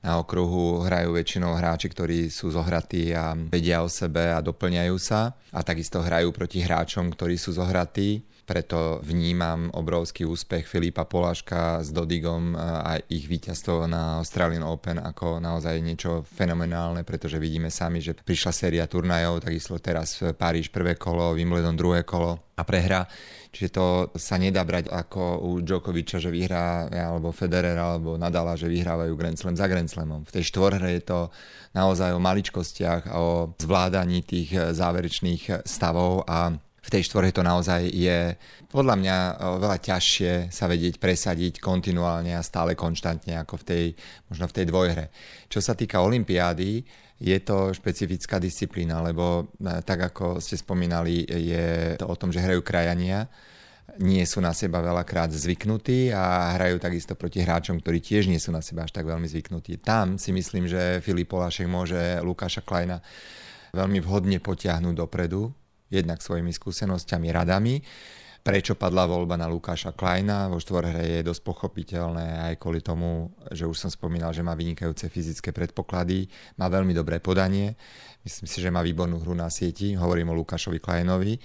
na 0.01 0.17
okruhu 0.17 0.81
hrajú 0.81 1.13
väčšinou 1.13 1.53
hráči, 1.53 1.85
ktorí 1.85 2.33
sú 2.33 2.49
zohratí 2.49 3.13
a 3.13 3.37
vedia 3.37 3.85
o 3.85 3.89
sebe 3.89 4.33
a 4.33 4.41
doplňajú 4.41 4.97
sa. 4.97 5.37
A 5.53 5.61
takisto 5.61 6.01
hrajú 6.01 6.33
proti 6.33 6.65
hráčom, 6.65 7.13
ktorí 7.13 7.37
sú 7.37 7.53
zohratí 7.53 8.25
preto 8.43 8.99
vnímam 9.05 9.69
obrovský 9.71 10.25
úspech 10.25 10.67
Filipa 10.67 11.05
Poláška 11.05 11.85
s 11.85 11.93
Dodigom 11.93 12.57
a 12.57 12.99
ich 13.07 13.29
víťazstvo 13.29 13.87
na 13.87 14.19
Australian 14.19 14.65
Open 14.67 14.97
ako 14.99 15.39
naozaj 15.39 15.79
niečo 15.79 16.25
fenomenálne, 16.25 17.05
pretože 17.07 17.39
vidíme 17.39 17.69
sami, 17.69 18.01
že 18.01 18.17
prišla 18.17 18.51
séria 18.51 18.85
turnajov, 18.89 19.45
takisto 19.45 19.77
teraz 19.77 20.19
Paríž 20.35 20.73
prvé 20.73 20.97
kolo, 20.99 21.37
Wimbledon 21.37 21.77
druhé 21.77 22.01
kolo 22.03 22.51
a 22.57 22.63
prehra. 22.67 23.07
Čiže 23.51 23.69
to 23.75 23.85
sa 24.15 24.39
nedá 24.39 24.63
brať 24.63 24.87
ako 24.87 25.43
u 25.43 25.59
Djokoviča, 25.59 26.23
že 26.23 26.31
vyhrá, 26.31 26.87
alebo 26.87 27.35
Federer, 27.35 27.75
alebo 27.75 28.15
Nadala, 28.15 28.55
že 28.55 28.71
vyhrávajú 28.71 29.11
Grand 29.19 29.35
Slam 29.35 29.59
za 29.59 29.67
Grand 29.67 29.91
Slamom. 29.91 30.23
V 30.23 30.39
tej 30.39 30.47
štvorhre 30.47 30.95
je 30.95 31.03
to 31.03 31.19
naozaj 31.75 32.15
o 32.15 32.23
maličkostiach 32.23 33.11
a 33.11 33.15
o 33.19 33.51
zvládaní 33.59 34.23
tých 34.23 34.55
záverečných 34.55 35.67
stavov 35.67 36.23
a 36.31 36.55
v 36.81 36.89
tej 36.89 37.05
štvorhe 37.05 37.29
to 37.29 37.45
naozaj 37.45 37.85
je 37.85 38.33
podľa 38.73 38.95
mňa 38.97 39.17
veľa 39.61 39.77
ťažšie 39.77 40.49
sa 40.49 40.65
vedieť 40.65 40.97
presadiť 40.97 41.61
kontinuálne 41.61 42.33
a 42.33 42.41
stále 42.41 42.73
konštantne 42.73 43.37
ako 43.37 43.61
v 43.61 43.63
tej, 43.63 43.85
možno 44.33 44.49
v 44.49 44.55
tej 44.57 44.65
dvojhre. 44.65 45.05
Čo 45.45 45.61
sa 45.61 45.77
týka 45.77 46.01
Olympiády, 46.01 46.81
je 47.21 47.37
to 47.45 47.69
špecifická 47.69 48.41
disciplína, 48.41 49.05
lebo 49.05 49.53
e, 49.61 49.77
tak 49.85 50.09
ako 50.09 50.41
ste 50.41 50.57
spomínali, 50.57 51.21
je 51.29 51.93
to 52.01 52.09
o 52.09 52.17
tom, 52.17 52.33
že 52.33 52.41
hrajú 52.41 52.65
krajania, 52.65 53.29
nie 54.01 54.25
sú 54.25 54.41
na 54.41 54.55
seba 54.57 54.81
veľakrát 54.81 55.29
zvyknutí 55.29 56.09
a 56.09 56.55
hrajú 56.57 56.81
takisto 56.81 57.13
proti 57.13 57.45
hráčom, 57.45 57.77
ktorí 57.77 58.01
tiež 58.01 58.25
nie 58.25 58.41
sú 58.41 58.49
na 58.49 58.65
seba 58.65 58.89
až 58.89 58.95
tak 58.95 59.05
veľmi 59.05 59.29
zvyknutí. 59.29 59.77
Tam 59.83 60.17
si 60.17 60.33
myslím, 60.33 60.65
že 60.65 61.03
Filip 61.05 61.29
Polášek 61.29 61.69
môže 61.69 62.17
Lukáša 62.25 62.65
Kleina 62.65 63.03
veľmi 63.75 64.01
vhodne 64.01 64.41
potiahnuť 64.41 64.95
dopredu, 64.97 65.53
jednak 65.91 66.23
svojimi 66.23 66.55
skúsenosťami, 66.55 67.27
radami. 67.29 67.83
Prečo 68.41 68.73
padla 68.73 69.05
voľba 69.05 69.37
na 69.37 69.45
Lukáša 69.45 69.93
Kleina 69.93 70.49
vo 70.49 70.57
štvorhre 70.57 71.05
je 71.05 71.21
dosť 71.21 71.41
pochopiteľné 71.45 72.49
aj 72.49 72.53
kvôli 72.57 72.81
tomu, 72.81 73.29
že 73.53 73.69
už 73.69 73.77
som 73.77 73.93
spomínal, 73.93 74.33
že 74.33 74.41
má 74.41 74.57
vynikajúce 74.57 75.13
fyzické 75.13 75.53
predpoklady, 75.53 76.25
má 76.57 76.65
veľmi 76.65 76.89
dobré 76.89 77.21
podanie, 77.21 77.77
myslím 78.25 78.47
si, 78.49 78.57
že 78.57 78.73
má 78.73 78.81
výbornú 78.81 79.21
hru 79.21 79.37
na 79.37 79.45
sieti, 79.53 79.93
hovorím 79.93 80.33
o 80.33 80.39
Lukášovi 80.41 80.81
Kleinovi 80.81 81.37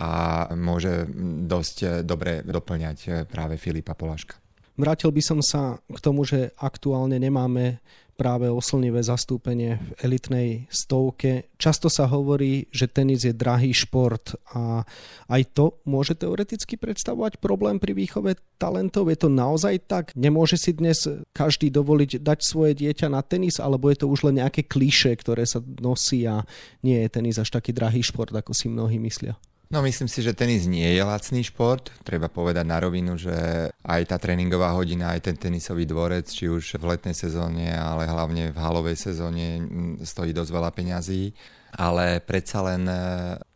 a 0.00 0.48
môže 0.56 1.04
dosť 1.44 2.00
dobre 2.08 2.40
doplňať 2.40 3.28
práve 3.28 3.60
Filipa 3.60 3.92
Polaška. 3.92 4.40
Vrátil 4.80 5.12
by 5.12 5.22
som 5.22 5.38
sa 5.44 5.76
k 5.86 5.98
tomu, 6.00 6.24
že 6.24 6.56
aktuálne 6.56 7.20
nemáme 7.20 7.84
práve 8.14 8.46
oslnivé 8.46 9.02
zastúpenie 9.02 9.78
v 9.78 9.90
elitnej 10.06 10.48
stovke. 10.70 11.50
Často 11.58 11.90
sa 11.90 12.06
hovorí, 12.06 12.70
že 12.70 12.86
tenis 12.86 13.26
je 13.26 13.34
drahý 13.34 13.74
šport 13.74 14.38
a 14.54 14.86
aj 15.28 15.42
to 15.54 15.78
môže 15.84 16.14
teoreticky 16.18 16.78
predstavovať 16.78 17.42
problém 17.42 17.82
pri 17.82 17.92
výchove 17.94 18.38
talentov. 18.56 19.10
Je 19.10 19.18
to 19.18 19.28
naozaj 19.30 19.82
tak? 19.84 20.14
Nemôže 20.14 20.56
si 20.56 20.70
dnes 20.72 20.96
každý 21.34 21.68
dovoliť 21.74 22.22
dať 22.22 22.38
svoje 22.40 22.72
dieťa 22.78 23.10
na 23.10 23.20
tenis, 23.20 23.58
alebo 23.58 23.90
je 23.90 23.98
to 24.00 24.06
už 24.06 24.30
len 24.30 24.40
nejaké 24.42 24.64
klíše, 24.64 25.12
ktoré 25.18 25.44
sa 25.44 25.58
nosí 25.82 26.24
a 26.24 26.46
nie 26.86 27.02
je 27.04 27.12
tenis 27.12 27.36
až 27.36 27.50
taký 27.50 27.74
drahý 27.74 28.00
šport, 28.00 28.30
ako 28.30 28.54
si 28.54 28.70
mnohí 28.70 28.96
myslia? 29.02 29.34
No 29.74 29.82
myslím 29.82 30.06
si, 30.06 30.22
že 30.22 30.38
tenis 30.38 30.70
nie 30.70 30.86
je 30.86 31.02
lacný 31.02 31.42
šport. 31.42 31.90
Treba 32.06 32.30
povedať 32.30 32.62
na 32.62 32.78
rovinu, 32.78 33.18
že 33.18 33.34
aj 33.82 34.06
tá 34.06 34.22
tréningová 34.22 34.70
hodina, 34.70 35.10
aj 35.10 35.26
ten 35.26 35.34
tenisový 35.34 35.82
dvorec, 35.82 36.30
či 36.30 36.46
už 36.46 36.78
v 36.78 36.94
letnej 36.94 37.10
sezóne, 37.10 37.74
ale 37.74 38.06
hlavne 38.06 38.54
v 38.54 38.58
halovej 38.62 38.94
sezóne 38.94 39.58
stojí 40.06 40.30
dosť 40.30 40.50
veľa 40.54 40.70
peňazí. 40.70 41.34
Ale 41.74 42.22
predsa 42.22 42.62
len 42.62 42.86
e, 42.86 42.94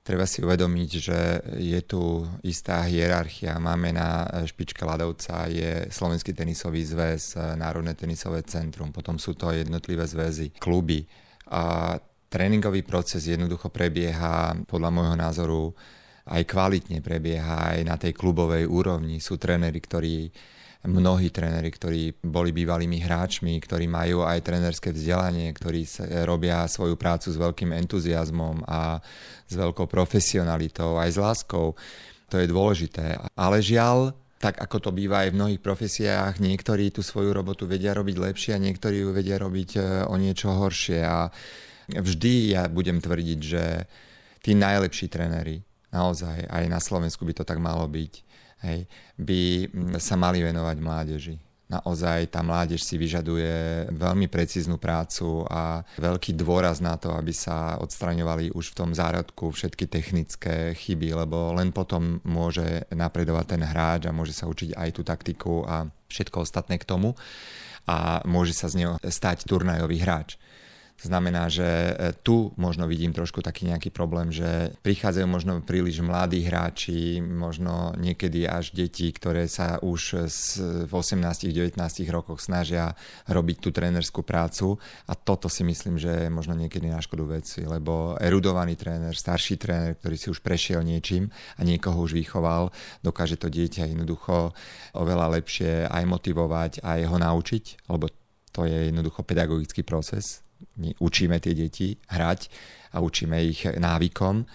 treba 0.02 0.26
si 0.26 0.42
uvedomiť, 0.42 0.90
že 0.98 1.18
je 1.54 1.80
tu 1.86 2.26
istá 2.42 2.82
hierarchia. 2.82 3.62
Máme 3.62 3.94
na 3.94 4.26
špičke 4.42 4.82
ľadovca 4.82 5.46
je 5.46 5.86
Slovenský 5.86 6.34
tenisový 6.34 6.82
zväz, 6.82 7.38
e, 7.38 7.54
Národné 7.54 7.94
tenisové 7.94 8.42
centrum, 8.42 8.90
potom 8.90 9.22
sú 9.22 9.38
to 9.38 9.54
jednotlivé 9.54 10.02
zväzy, 10.02 10.50
kluby. 10.58 11.06
A 11.54 11.94
tréningový 12.26 12.82
proces 12.82 13.22
jednoducho 13.30 13.70
prebieha 13.70 14.58
podľa 14.66 14.90
môjho 14.90 15.14
názoru 15.14 15.62
aj 16.28 16.42
kvalitne 16.44 17.00
prebieha 17.00 17.74
aj 17.74 17.78
na 17.84 17.96
tej 17.96 18.12
klubovej 18.12 18.68
úrovni. 18.68 19.18
Sú 19.18 19.40
tréneri, 19.40 19.80
ktorí 19.80 20.30
mnohí 20.86 21.34
tréneri, 21.34 21.74
ktorí 21.74 22.22
boli 22.22 22.54
bývalými 22.54 23.02
hráčmi, 23.02 23.58
ktorí 23.58 23.90
majú 23.90 24.22
aj 24.22 24.38
trénerské 24.46 24.94
vzdelanie, 24.94 25.50
ktorí 25.50 25.82
robia 26.22 26.62
svoju 26.70 26.94
prácu 26.94 27.34
s 27.34 27.36
veľkým 27.40 27.74
entuziasmom 27.74 28.62
a 28.62 29.02
s 29.48 29.54
veľkou 29.58 29.90
profesionalitou, 29.90 30.94
aj 30.96 31.10
s 31.10 31.18
láskou. 31.18 31.74
To 32.30 32.36
je 32.38 32.46
dôležité. 32.46 33.18
Ale 33.34 33.58
žiaľ, 33.58 34.14
tak 34.38 34.62
ako 34.62 34.76
to 34.78 34.90
býva 34.94 35.26
aj 35.26 35.34
v 35.34 35.38
mnohých 35.42 35.60
profesiách, 35.64 36.38
niektorí 36.38 36.94
tú 36.94 37.02
svoju 37.02 37.34
robotu 37.34 37.66
vedia 37.66 37.90
robiť 37.90 38.16
lepšie 38.16 38.52
a 38.54 38.62
niektorí 38.62 39.02
ju 39.02 39.10
vedia 39.10 39.34
robiť 39.34 39.70
e, 39.74 39.80
o 40.06 40.14
niečo 40.14 40.54
horšie. 40.54 41.02
A 41.02 41.26
vždy 41.90 42.54
ja 42.54 42.70
budem 42.70 43.02
tvrdiť, 43.02 43.40
že 43.42 43.64
tí 44.38 44.54
najlepší 44.54 45.10
tréneri, 45.10 45.58
naozaj 45.92 46.48
aj 46.48 46.64
na 46.68 46.80
Slovensku 46.80 47.24
by 47.24 47.32
to 47.36 47.44
tak 47.44 47.58
malo 47.60 47.84
byť, 47.88 48.12
hej, 48.64 48.88
by 49.16 49.40
sa 49.98 50.14
mali 50.18 50.42
venovať 50.44 50.76
mládeži. 50.80 51.36
Naozaj 51.68 52.32
tá 52.32 52.40
mládež 52.40 52.80
si 52.80 52.96
vyžaduje 52.96 53.92
veľmi 53.92 54.24
precíznu 54.32 54.80
prácu 54.80 55.44
a 55.52 55.84
veľký 56.00 56.32
dôraz 56.32 56.80
na 56.80 56.96
to, 56.96 57.12
aby 57.12 57.28
sa 57.28 57.76
odstraňovali 57.84 58.56
už 58.56 58.72
v 58.72 58.76
tom 58.80 58.90
zárodku 58.96 59.52
všetky 59.52 59.84
technické 59.84 60.72
chyby, 60.72 61.12
lebo 61.12 61.52
len 61.52 61.68
potom 61.68 62.24
môže 62.24 62.88
napredovať 62.88 63.52
ten 63.52 63.62
hráč 63.68 64.08
a 64.08 64.16
môže 64.16 64.32
sa 64.32 64.48
učiť 64.48 64.80
aj 64.80 64.88
tú 64.96 65.04
taktiku 65.04 65.68
a 65.68 65.84
všetko 66.08 66.40
ostatné 66.40 66.80
k 66.80 66.88
tomu 66.88 67.12
a 67.84 68.24
môže 68.24 68.56
sa 68.56 68.72
z 68.72 68.84
neho 68.84 68.94
stať 69.04 69.44
turnajový 69.44 70.00
hráč. 70.00 70.40
Znamená, 70.98 71.46
že 71.46 71.62
e, 71.62 72.10
tu 72.26 72.50
možno 72.58 72.90
vidím 72.90 73.14
trošku 73.14 73.38
taký 73.38 73.70
nejaký 73.70 73.94
problém, 73.94 74.34
že 74.34 74.74
prichádzajú 74.82 75.26
možno 75.30 75.62
príliš 75.62 76.02
mladí 76.02 76.42
hráči, 76.42 77.22
možno 77.22 77.94
niekedy 77.94 78.50
až 78.50 78.74
deti, 78.74 79.06
ktoré 79.14 79.46
sa 79.46 79.78
už 79.78 80.26
v 80.86 80.90
18-19 80.90 81.78
rokoch 82.10 82.42
snažia 82.42 82.98
robiť 83.30 83.56
tú 83.62 83.70
trénerskú 83.70 84.26
prácu. 84.26 84.74
A 85.06 85.14
toto 85.14 85.46
si 85.46 85.62
myslím, 85.62 86.02
že 86.02 86.26
je 86.26 86.34
možno 86.34 86.58
niekedy 86.58 86.90
na 86.90 86.98
škodu 86.98 87.30
veci, 87.30 87.62
lebo 87.62 88.18
erudovaný 88.18 88.74
tréner, 88.74 89.14
starší 89.14 89.54
tréner, 89.54 89.94
ktorý 90.02 90.18
si 90.18 90.34
už 90.34 90.42
prešiel 90.42 90.82
niečím 90.82 91.30
a 91.30 91.62
niekoho 91.62 92.02
už 92.02 92.18
vychoval, 92.18 92.74
dokáže 93.06 93.38
to 93.38 93.46
dieťa 93.46 93.86
jednoducho 93.86 94.50
oveľa 94.98 95.38
lepšie 95.38 95.86
aj 95.86 96.04
motivovať, 96.10 96.72
aj 96.82 97.00
ho 97.06 97.16
naučiť, 97.22 97.86
lebo 97.86 98.10
to 98.50 98.66
je 98.66 98.90
jednoducho 98.90 99.22
pedagogický 99.22 99.86
proces, 99.86 100.42
my 100.78 100.94
učíme 100.98 101.36
tie 101.42 101.54
deti 101.54 101.98
hrať 102.10 102.48
a 102.94 103.02
učíme 103.02 103.36
ich 103.44 103.66
návykom. 103.66 104.46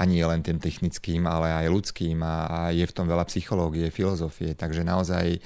A 0.00 0.08
nie 0.08 0.24
len 0.24 0.40
tým 0.40 0.56
technickým, 0.56 1.28
ale 1.28 1.52
aj 1.52 1.66
ľudským. 1.68 2.24
A, 2.24 2.34
a 2.48 2.58
je 2.72 2.88
v 2.88 2.94
tom 2.96 3.04
veľa 3.04 3.28
psychológie, 3.28 3.92
filozofie, 3.92 4.56
takže 4.56 4.80
naozaj 4.80 5.36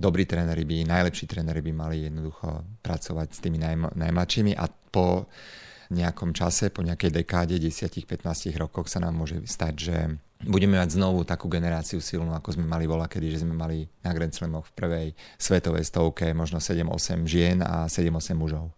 dobrí 0.00 0.24
tréneri 0.24 0.64
by, 0.64 0.88
najlepší 0.88 1.28
tréneri 1.28 1.60
by 1.60 1.72
mali 1.76 1.96
jednoducho 2.08 2.64
pracovať 2.80 3.28
s 3.36 3.38
tými 3.44 3.60
najm- 3.60 3.92
najmladšími. 3.92 4.56
A 4.56 4.64
po 4.66 5.28
nejakom 5.92 6.32
čase, 6.32 6.72
po 6.72 6.80
nejakej 6.80 7.12
dekáde, 7.12 7.60
10-15 7.60 8.56
rokoch 8.56 8.88
sa 8.88 9.04
nám 9.04 9.12
môže 9.12 9.44
stať, 9.44 9.74
že 9.76 9.96
budeme 10.42 10.80
mať 10.80 10.98
znovu 10.98 11.22
takú 11.22 11.46
generáciu 11.46 12.00
silnú, 12.00 12.32
ako 12.34 12.58
sme 12.58 12.66
mali 12.66 12.88
vola, 12.88 13.06
kedy 13.06 13.30
že 13.30 13.44
sme 13.44 13.54
mali 13.54 13.86
na 14.02 14.10
Grand 14.10 14.32
Slamoch 14.32 14.72
v 14.72 14.74
prvej 14.74 15.06
svetovej 15.38 15.84
stovke 15.86 16.32
možno 16.34 16.58
7-8 16.58 17.28
žien 17.28 17.60
a 17.62 17.86
7-8 17.86 18.34
mužov. 18.34 18.72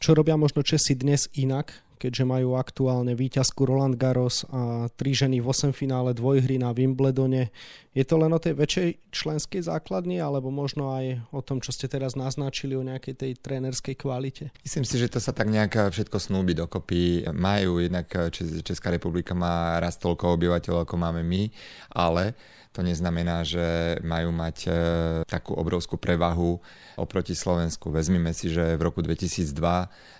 Čo 0.00 0.16
robia 0.16 0.32
možno 0.32 0.64
Česi 0.64 0.96
dnes 0.96 1.28
inak, 1.36 1.76
keďže 2.00 2.24
majú 2.24 2.56
aktuálne 2.56 3.12
výťazku 3.12 3.68
Roland 3.68 4.00
Garros 4.00 4.48
a 4.48 4.88
tri 4.96 5.12
ženy 5.12 5.44
v 5.44 5.52
8 5.52 5.76
finále 5.76 6.16
dvojhry 6.16 6.56
na 6.56 6.72
Wimbledone. 6.72 7.52
Je 7.92 8.00
to 8.08 8.16
len 8.16 8.32
o 8.32 8.40
tej 8.40 8.56
väčšej 8.56 9.12
členskej 9.12 9.60
základni 9.60 10.16
alebo 10.16 10.48
možno 10.48 10.96
aj 10.96 11.20
o 11.36 11.44
tom, 11.44 11.60
čo 11.60 11.68
ste 11.68 11.84
teraz 11.84 12.16
naznačili 12.16 12.80
o 12.80 12.86
nejakej 12.86 13.12
tej 13.12 13.32
trénerskej 13.44 14.00
kvalite? 14.00 14.48
Myslím 14.64 14.88
si, 14.88 14.96
že 14.96 15.12
to 15.12 15.20
sa 15.20 15.36
tak 15.36 15.52
nejak 15.52 15.92
všetko 15.92 16.16
snúbi 16.16 16.56
dokopy. 16.56 17.28
Majú 17.36 17.84
jednak 17.84 18.08
Česká 18.64 18.88
republika 18.88 19.36
má 19.36 19.76
raz 19.84 20.00
toľko 20.00 20.32
obyvateľov, 20.40 20.88
ako 20.88 20.96
máme 20.96 21.20
my, 21.20 21.52
ale 21.92 22.32
to 22.70 22.86
neznamená, 22.86 23.42
že 23.42 23.98
majú 24.06 24.30
mať 24.30 24.56
e, 24.66 24.70
takú 25.26 25.58
obrovskú 25.58 25.98
prevahu 25.98 26.62
oproti 26.94 27.34
Slovensku. 27.34 27.90
Vezmime 27.90 28.30
si, 28.30 28.46
že 28.46 28.78
v 28.78 28.82
roku 28.86 29.02
2002, 29.02 29.50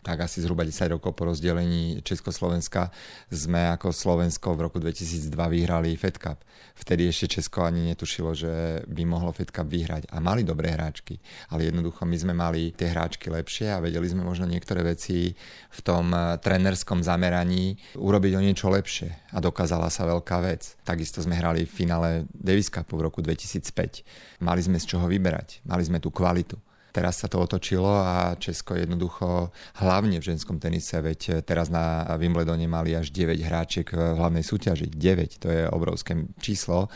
tak 0.03 0.17
asi 0.19 0.43
zhruba 0.43 0.67
10 0.67 0.99
rokov 0.99 1.15
po 1.15 1.31
rozdelení 1.31 2.03
Československa, 2.03 2.91
sme 3.31 3.71
ako 3.71 3.95
Slovensko 3.95 4.59
v 4.59 4.67
roku 4.67 4.83
2002 4.83 5.31
vyhrali 5.31 5.95
Fed 5.95 6.19
Cup. 6.19 6.43
Vtedy 6.75 7.07
ešte 7.07 7.39
Česko 7.39 7.63
ani 7.63 7.93
netušilo, 7.93 8.33
že 8.35 8.83
by 8.89 9.03
mohlo 9.07 9.31
Fed 9.31 9.55
Cup 9.55 9.71
vyhrať. 9.71 10.11
A 10.11 10.19
mali 10.19 10.43
dobré 10.43 10.75
hráčky, 10.75 11.23
ale 11.55 11.71
jednoducho 11.71 12.03
my 12.03 12.17
sme 12.19 12.35
mali 12.35 12.75
tie 12.75 12.91
hráčky 12.91 13.31
lepšie 13.31 13.71
a 13.71 13.79
vedeli 13.79 14.11
sme 14.11 14.27
možno 14.27 14.49
niektoré 14.51 14.83
veci 14.83 15.39
v 15.71 15.81
tom 15.87 16.11
e, 16.11 16.35
trenerskom 16.43 17.05
zameraní 17.07 17.79
urobiť 17.95 18.33
o 18.35 18.41
niečo 18.43 18.73
lepšie 18.73 19.31
a 19.31 19.39
dokázala 19.39 19.87
sa 19.87 20.09
veľká 20.09 20.43
vec. 20.43 20.75
Takisto 20.83 21.23
sme 21.23 21.39
hrali 21.39 21.69
v 21.69 21.71
finále 21.71 22.11
Davis 22.41 22.73
Cupu 22.73 22.97
v 22.97 23.13
roku 23.13 23.21
2005. 23.21 24.41
Mali 24.41 24.61
sme 24.65 24.81
z 24.81 24.97
čoho 24.97 25.05
vyberať, 25.05 25.61
mali 25.69 25.85
sme 25.85 26.01
tú 26.01 26.09
kvalitu. 26.09 26.57
Teraz 26.91 27.23
sa 27.23 27.31
to 27.31 27.39
otočilo 27.39 27.87
a 27.87 28.35
Česko 28.35 28.75
jednoducho, 28.75 29.55
hlavne 29.79 30.19
v 30.19 30.27
ženskom 30.35 30.59
tenise, 30.59 30.99
veď 30.99 31.47
teraz 31.47 31.71
na 31.71 32.03
Wimbledone 32.19 32.67
mali 32.67 32.99
až 32.99 33.15
9 33.15 33.39
hráčiek 33.47 33.87
v 33.87 34.19
hlavnej 34.19 34.43
súťaži. 34.43 34.91
9, 34.91 35.39
to 35.39 35.49
je 35.55 35.71
obrovské 35.71 36.19
číslo. 36.43 36.91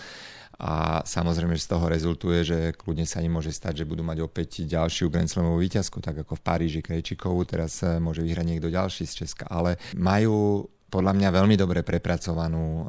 A 0.59 1.03
samozrejme, 1.03 1.55
že 1.59 1.67
z 1.67 1.71
toho 1.79 1.87
rezultuje, 1.87 2.39
že 2.47 2.59
kľudne 2.75 3.07
sa 3.07 3.23
im 3.23 3.39
môže 3.39 3.51
stať, 3.51 3.83
že 3.83 3.89
budú 3.91 4.07
mať 4.07 4.19
opäť 4.23 4.67
ďalšiu 4.67 5.11
Grand 5.11 5.31
Slamovú 5.31 5.63
výťazku, 5.63 5.99
tak 6.03 6.27
ako 6.27 6.39
v 6.39 6.43
Paríži 6.47 6.81
Krejčikovú, 6.83 7.43
teraz 7.47 7.83
môže 8.03 8.23
vyhrať 8.23 8.47
niekto 8.51 8.71
ďalší 8.71 9.07
z 9.07 9.27
Česka. 9.27 9.47
Ale 9.51 9.79
majú 9.99 10.67
podľa 10.95 11.11
mňa 11.11 11.35
veľmi 11.35 11.59
dobre 11.59 11.83
prepracovanú 11.83 12.87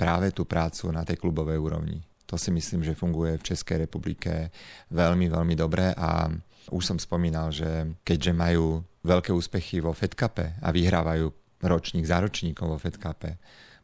práve 0.00 0.32
tú 0.32 0.48
prácu 0.48 0.88
na 0.88 1.04
tej 1.04 1.20
klubovej 1.20 1.60
úrovni. 1.60 2.00
To 2.24 2.40
si 2.40 2.48
myslím, 2.48 2.80
že 2.80 2.96
funguje 2.96 3.36
v 3.36 3.46
Českej 3.52 3.84
republike 3.84 4.48
veľmi, 4.88 5.28
veľmi 5.28 5.52
dobre 5.52 5.92
a 5.92 6.32
už 6.72 6.82
som 6.82 6.98
spomínal, 6.98 7.52
že 7.52 8.00
keďže 8.00 8.32
majú 8.32 8.80
veľké 9.04 9.30
úspechy 9.36 9.84
vo 9.84 9.92
Fed 9.92 10.16
a 10.16 10.68
vyhrávajú 10.72 11.28
ročník 11.60 12.08
za 12.08 12.24
ročníkom 12.24 12.72
vo 12.72 12.80
Fed 12.80 12.96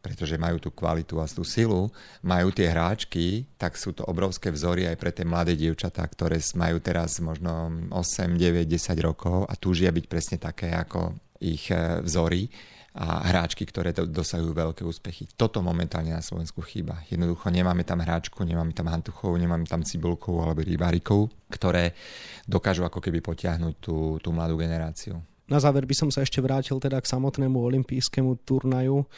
pretože 0.02 0.35
majú 0.35 0.59
tú 0.59 0.75
kvalitu 0.75 1.23
a 1.23 1.30
tú 1.30 1.47
silu, 1.47 1.87
majú 2.26 2.50
tie 2.50 2.66
hráčky, 2.66 3.47
tak 3.54 3.78
sú 3.78 3.94
to 3.94 4.02
obrovské 4.11 4.50
vzory 4.50 4.90
aj 4.90 4.99
pre 4.99 5.14
tie 5.14 5.23
mladé 5.23 5.54
dievčatá, 5.54 6.02
ktoré 6.11 6.42
majú 6.59 6.82
teraz 6.82 7.23
možno 7.23 7.71
8, 7.94 8.35
9, 8.35 8.66
10 8.66 8.99
rokov 8.99 9.47
a 9.47 9.54
túžia 9.54 9.94
byť 9.94 10.04
presne 10.11 10.42
také 10.42 10.75
ako 10.75 11.14
ich 11.38 11.71
e, 11.71 12.02
vzory 12.02 12.50
a 12.92 13.25
hráčky, 13.25 13.64
ktoré 13.64 13.96
dosahujú 13.96 14.52
veľké 14.52 14.84
úspechy. 14.84 15.25
Toto 15.32 15.64
momentálne 15.64 16.12
na 16.12 16.20
Slovensku 16.20 16.61
chýba. 16.61 17.00
Jednoducho 17.08 17.49
nemáme 17.49 17.88
tam 17.88 18.04
hráčku, 18.04 18.44
nemáme 18.44 18.76
tam 18.76 18.92
Hantuchov, 18.92 19.32
nemáme 19.40 19.64
tam 19.64 19.80
Cibulkov 19.80 20.44
alebo 20.44 20.61
Rybárikov, 20.61 21.32
ktoré 21.49 21.96
dokážu 22.44 22.84
ako 22.84 23.00
keby 23.00 23.25
potiahnuť 23.25 23.75
tú, 23.80 24.20
tú 24.20 24.28
mladú 24.37 24.61
generáciu. 24.61 25.16
Na 25.49 25.56
záver 25.56 25.88
by 25.88 25.94
som 25.96 26.08
sa 26.12 26.20
ešte 26.20 26.44
vrátil 26.44 26.76
teda 26.76 27.00
k 27.00 27.08
samotnému 27.08 27.56
olympijskému 27.56 28.44
turnaju. 28.44 29.08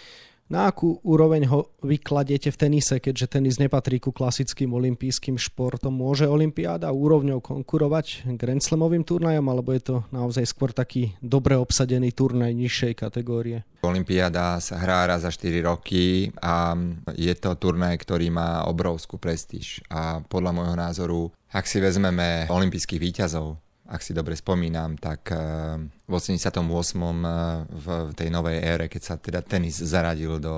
Na 0.45 0.69
akú 0.69 1.01
úroveň 1.01 1.49
ho 1.49 1.73
vykladiete 1.81 2.53
v 2.53 2.61
tenise, 2.61 3.01
keďže 3.01 3.41
tenis 3.41 3.57
nepatrí 3.57 3.97
ku 3.97 4.13
klasickým 4.13 4.77
olympijským 4.77 5.41
športom? 5.41 5.97
Môže 5.97 6.29
olympiáda 6.29 6.93
úrovňou 6.93 7.41
konkurovať 7.41 8.29
Grand 8.37 8.61
Slamovým 8.61 9.09
turnajom, 9.09 9.41
alebo 9.49 9.73
je 9.73 9.83
to 9.89 9.97
naozaj 10.13 10.45
skôr 10.45 10.77
taký 10.77 11.17
dobre 11.25 11.57
obsadený 11.57 12.13
turnaj 12.13 12.53
nižšej 12.53 12.93
kategórie? 12.93 13.65
Olympiáda 13.81 14.61
sa 14.61 14.77
hrá 14.77 15.09
raz 15.09 15.25
za 15.25 15.33
4 15.33 15.65
roky 15.65 16.29
a 16.45 16.77
je 17.17 17.33
to 17.41 17.57
turnaj, 17.57 17.97
ktorý 18.05 18.29
má 18.29 18.69
obrovskú 18.69 19.17
prestíž. 19.17 19.81
A 19.89 20.21
podľa 20.29 20.53
môjho 20.53 20.77
názoru, 20.77 21.21
ak 21.57 21.65
si 21.65 21.81
vezmeme 21.81 22.53
olympijských 22.53 23.01
výťazov, 23.01 23.64
ak 23.85 24.01
si 24.01 24.17
dobre 24.17 24.33
spomínam, 24.33 24.97
tak 24.97 25.29
eh, 25.29 25.77
v 26.09 26.13
88. 26.13 26.65
Eh, 26.65 27.29
v 27.69 27.87
tej 28.17 28.29
novej 28.33 28.57
ére, 28.65 28.87
keď 28.89 29.03
sa 29.05 29.15
teda 29.21 29.45
tenis 29.45 29.77
zaradil 29.77 30.41
do, 30.41 30.55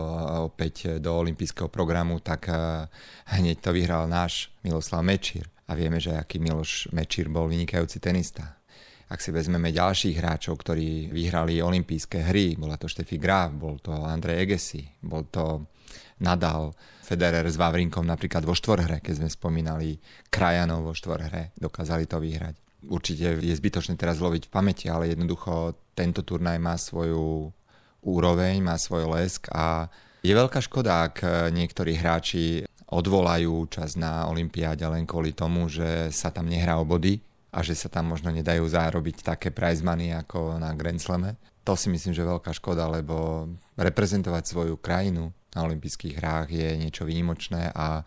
opäť 0.47 1.03
do 1.03 1.11
olympijského 1.11 1.67
programu, 1.67 2.23
tak 2.23 2.47
eh, 2.47 2.87
hneď 3.35 3.59
to 3.59 3.71
vyhral 3.75 4.07
náš 4.07 4.55
Miloslav 4.63 5.03
Mečír. 5.03 5.51
A 5.67 5.75
vieme, 5.75 5.99
že 5.99 6.15
aký 6.15 6.39
Miloš 6.39 6.87
Mečír 6.95 7.27
bol 7.27 7.51
vynikajúci 7.51 7.99
tenista. 7.99 8.63
Ak 9.11 9.19
si 9.19 9.35
vezmeme 9.35 9.75
ďalších 9.75 10.19
hráčov, 10.19 10.63
ktorí 10.63 11.11
vyhrali 11.11 11.59
olympijské 11.63 12.27
hry, 12.31 12.55
bola 12.59 12.79
to 12.79 12.87
Steffi 12.87 13.19
Graf, 13.19 13.55
bol 13.55 13.79
to 13.83 13.91
Andrej 13.91 14.47
Egesi, 14.47 14.83
bol 15.03 15.27
to 15.31 15.67
Nadal, 16.23 16.75
Federer 17.07 17.47
s 17.47 17.55
Vavrinkom 17.55 18.03
napríklad 18.03 18.43
vo 18.43 18.55
štvorhre, 18.55 18.99
keď 18.99 19.23
sme 19.23 19.29
spomínali 19.31 19.95
Krajanov 20.27 20.91
vo 20.91 20.93
štvorhre, 20.95 21.55
dokázali 21.55 22.11
to 22.11 22.19
vyhrať 22.19 22.66
určite 22.89 23.39
je 23.43 23.55
zbytočné 23.55 23.99
teraz 23.99 24.23
loviť 24.23 24.49
v 24.49 24.53
pamäti, 24.53 24.87
ale 24.91 25.13
jednoducho 25.13 25.75
tento 25.95 26.23
turnaj 26.23 26.59
má 26.59 26.75
svoju 26.79 27.51
úroveň, 28.07 28.63
má 28.63 28.79
svoj 28.79 29.11
lesk 29.19 29.51
a 29.51 29.91
je 30.23 30.35
veľká 30.35 30.59
škoda, 30.59 31.07
ak 31.07 31.23
niektorí 31.55 31.95
hráči 31.95 32.67
odvolajú 32.91 33.67
čas 33.71 33.99
na 33.99 34.27
Olympiáde 34.31 34.87
len 34.87 35.07
kvôli 35.07 35.35
tomu, 35.35 35.67
že 35.67 36.11
sa 36.15 36.31
tam 36.31 36.47
nehrá 36.47 36.79
o 36.79 36.87
body 36.87 37.19
a 37.51 37.63
že 37.63 37.75
sa 37.75 37.91
tam 37.91 38.15
možno 38.15 38.31
nedajú 38.31 38.63
zárobiť 38.67 39.23
také 39.23 39.51
prize 39.51 39.83
money 39.83 40.15
ako 40.15 40.59
na 40.59 40.75
Grand 40.75 40.99
Slame. 40.99 41.39
To 41.67 41.75
si 41.75 41.91
myslím, 41.91 42.15
že 42.15 42.23
veľká 42.23 42.55
škoda, 42.55 42.87
lebo 42.87 43.49
reprezentovať 43.75 44.45
svoju 44.47 44.75
krajinu 44.79 45.35
na 45.51 45.67
olympijských 45.67 46.15
hrách 46.19 46.49
je 46.55 46.69
niečo 46.79 47.03
výnimočné 47.03 47.75
a 47.75 48.07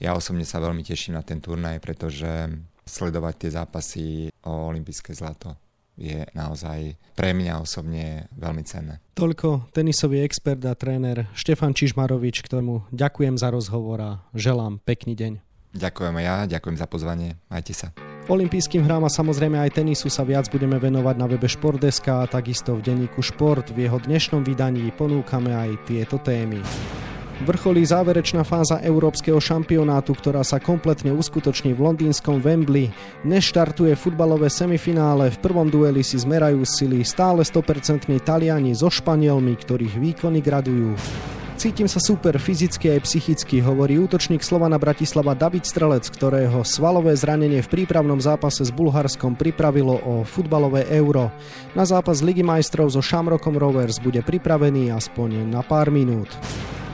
ja 0.00 0.16
osobne 0.16 0.48
sa 0.48 0.64
veľmi 0.64 0.80
teším 0.80 1.12
na 1.12 1.20
ten 1.20 1.44
turnaj, 1.44 1.76
pretože 1.84 2.48
sledovať 2.90 3.34
tie 3.46 3.50
zápasy 3.54 4.04
o 4.42 4.68
olympijské 4.68 5.14
zlato 5.14 5.54
je 6.00 6.24
naozaj 6.32 6.96
pre 7.12 7.36
mňa 7.36 7.60
osobne 7.60 8.32
veľmi 8.32 8.64
cenné. 8.64 9.04
Toľko 9.12 9.68
tenisový 9.76 10.24
expert 10.24 10.64
a 10.64 10.72
tréner 10.72 11.28
Štefan 11.36 11.76
Čižmarovič, 11.76 12.40
ktorému 12.40 12.88
ďakujem 12.88 13.36
za 13.36 13.52
rozhovor 13.52 13.98
a 14.00 14.10
želám 14.32 14.80
pekný 14.80 15.12
deň. 15.12 15.32
Ďakujem 15.70 16.16
ja, 16.18 16.50
ďakujem 16.50 16.76
za 16.80 16.86
pozvanie, 16.90 17.38
majte 17.46 17.76
sa. 17.76 17.94
Olympijským 18.26 18.86
hrám 18.86 19.06
a 19.06 19.10
samozrejme 19.10 19.58
aj 19.58 19.82
tenisu 19.82 20.06
sa 20.06 20.22
viac 20.22 20.46
budeme 20.50 20.78
venovať 20.78 21.14
na 21.18 21.26
webe 21.26 21.50
Športdeska 21.50 22.22
a 22.22 22.30
takisto 22.30 22.78
v 22.78 22.86
denníku 22.86 23.22
Šport. 23.22 23.74
V 23.74 23.86
jeho 23.86 23.98
dnešnom 23.98 24.46
vydaní 24.46 24.90
ponúkame 24.94 25.50
aj 25.50 25.82
tieto 25.86 26.18
témy. 26.22 26.62
Vrcholí 27.40 27.80
záverečná 27.88 28.44
fáza 28.44 28.84
európskeho 28.84 29.40
šampionátu, 29.40 30.12
ktorá 30.12 30.44
sa 30.44 30.60
kompletne 30.60 31.08
uskutoční 31.16 31.72
v 31.72 31.88
londýnskom 31.88 32.36
Wembley. 32.36 32.92
Dnes 33.24 33.48
štartuje 33.48 33.96
futbalové 33.96 34.52
semifinále, 34.52 35.32
v 35.32 35.40
prvom 35.40 35.64
dueli 35.64 36.04
si 36.04 36.20
zmerajú 36.20 36.68
sily 36.68 37.00
stále 37.00 37.40
100% 37.40 38.12
Taliani 38.20 38.76
so 38.76 38.92
Španielmi, 38.92 39.56
ktorých 39.56 39.96
výkony 39.96 40.44
gradujú. 40.44 40.92
Cítim 41.56 41.88
sa 41.88 41.96
super 41.96 42.36
fyzicky 42.36 42.92
aj 42.92 43.08
psychicky, 43.08 43.64
hovorí 43.64 43.96
útočník 43.96 44.44
Slovana 44.44 44.76
Bratislava 44.76 45.32
David 45.32 45.64
Strelec, 45.64 46.12
ktorého 46.12 46.60
svalové 46.60 47.16
zranenie 47.16 47.64
v 47.64 47.72
prípravnom 47.72 48.20
zápase 48.20 48.68
s 48.68 48.72
Bulharskom 48.72 49.32
pripravilo 49.32 49.96
o 50.04 50.28
futbalové 50.28 50.88
euro. 50.92 51.32
Na 51.72 51.88
zápas 51.88 52.20
Ligy 52.20 52.44
majstrov 52.44 52.92
so 52.92 53.00
Shamrockom 53.00 53.56
Rovers 53.56 53.96
bude 53.96 54.20
pripravený 54.20 54.92
aspoň 54.92 55.48
na 55.48 55.64
pár 55.64 55.88
minút. 55.88 56.28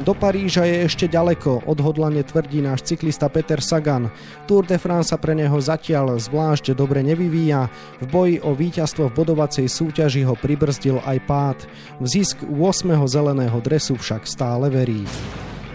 Do 0.05 0.13
Paríža 0.13 0.69
je 0.69 0.85
ešte 0.85 1.09
ďaleko, 1.09 1.65
odhodlane 1.65 2.21
tvrdí 2.21 2.61
náš 2.61 2.85
cyklista 2.85 3.33
Peter 3.33 3.65
Sagan. 3.65 4.13
Tour 4.45 4.69
de 4.69 4.77
France 4.77 5.09
sa 5.09 5.17
pre 5.17 5.33
neho 5.33 5.57
zatiaľ 5.57 6.21
zvlášť 6.21 6.77
dobre 6.77 7.01
nevyvíja. 7.01 7.73
V 8.05 8.07
boji 8.13 8.37
o 8.45 8.53
víťazstvo 8.53 9.09
v 9.09 9.17
bodovacej 9.17 9.65
súťaži 9.65 10.29
ho 10.29 10.37
pribrzdil 10.37 11.01
aj 11.01 11.19
pád. 11.25 11.59
V 11.97 12.07
zisk 12.13 12.45
8. 12.45 12.93
zeleného 13.09 13.57
dresu 13.65 13.97
však 13.97 14.29
stále 14.29 14.69
verí. 14.69 15.01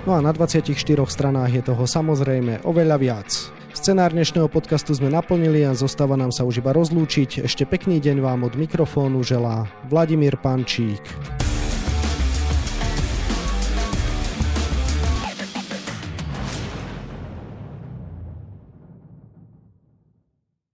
No 0.06 0.14
a 0.14 0.22
na 0.22 0.30
24 0.30 0.70
stranách 1.10 1.52
je 1.58 1.64
toho 1.66 1.90
samozrejme 1.90 2.62
oveľa 2.62 2.98
viac. 3.02 3.30
Scenár 3.74 4.14
dnešného 4.14 4.46
podcastu 4.54 4.94
sme 4.94 5.10
naplnili 5.10 5.66
a 5.66 5.74
zostáva 5.74 6.14
nám 6.14 6.30
sa 6.30 6.46
už 6.46 6.62
iba 6.62 6.70
rozlúčiť. 6.78 7.42
Ešte 7.42 7.66
pekný 7.66 7.98
deň 7.98 8.22
vám 8.22 8.46
od 8.46 8.54
mikrofónu 8.54 9.26
želá 9.26 9.66
Vladimír 9.90 10.38
Pančík. 10.38 11.02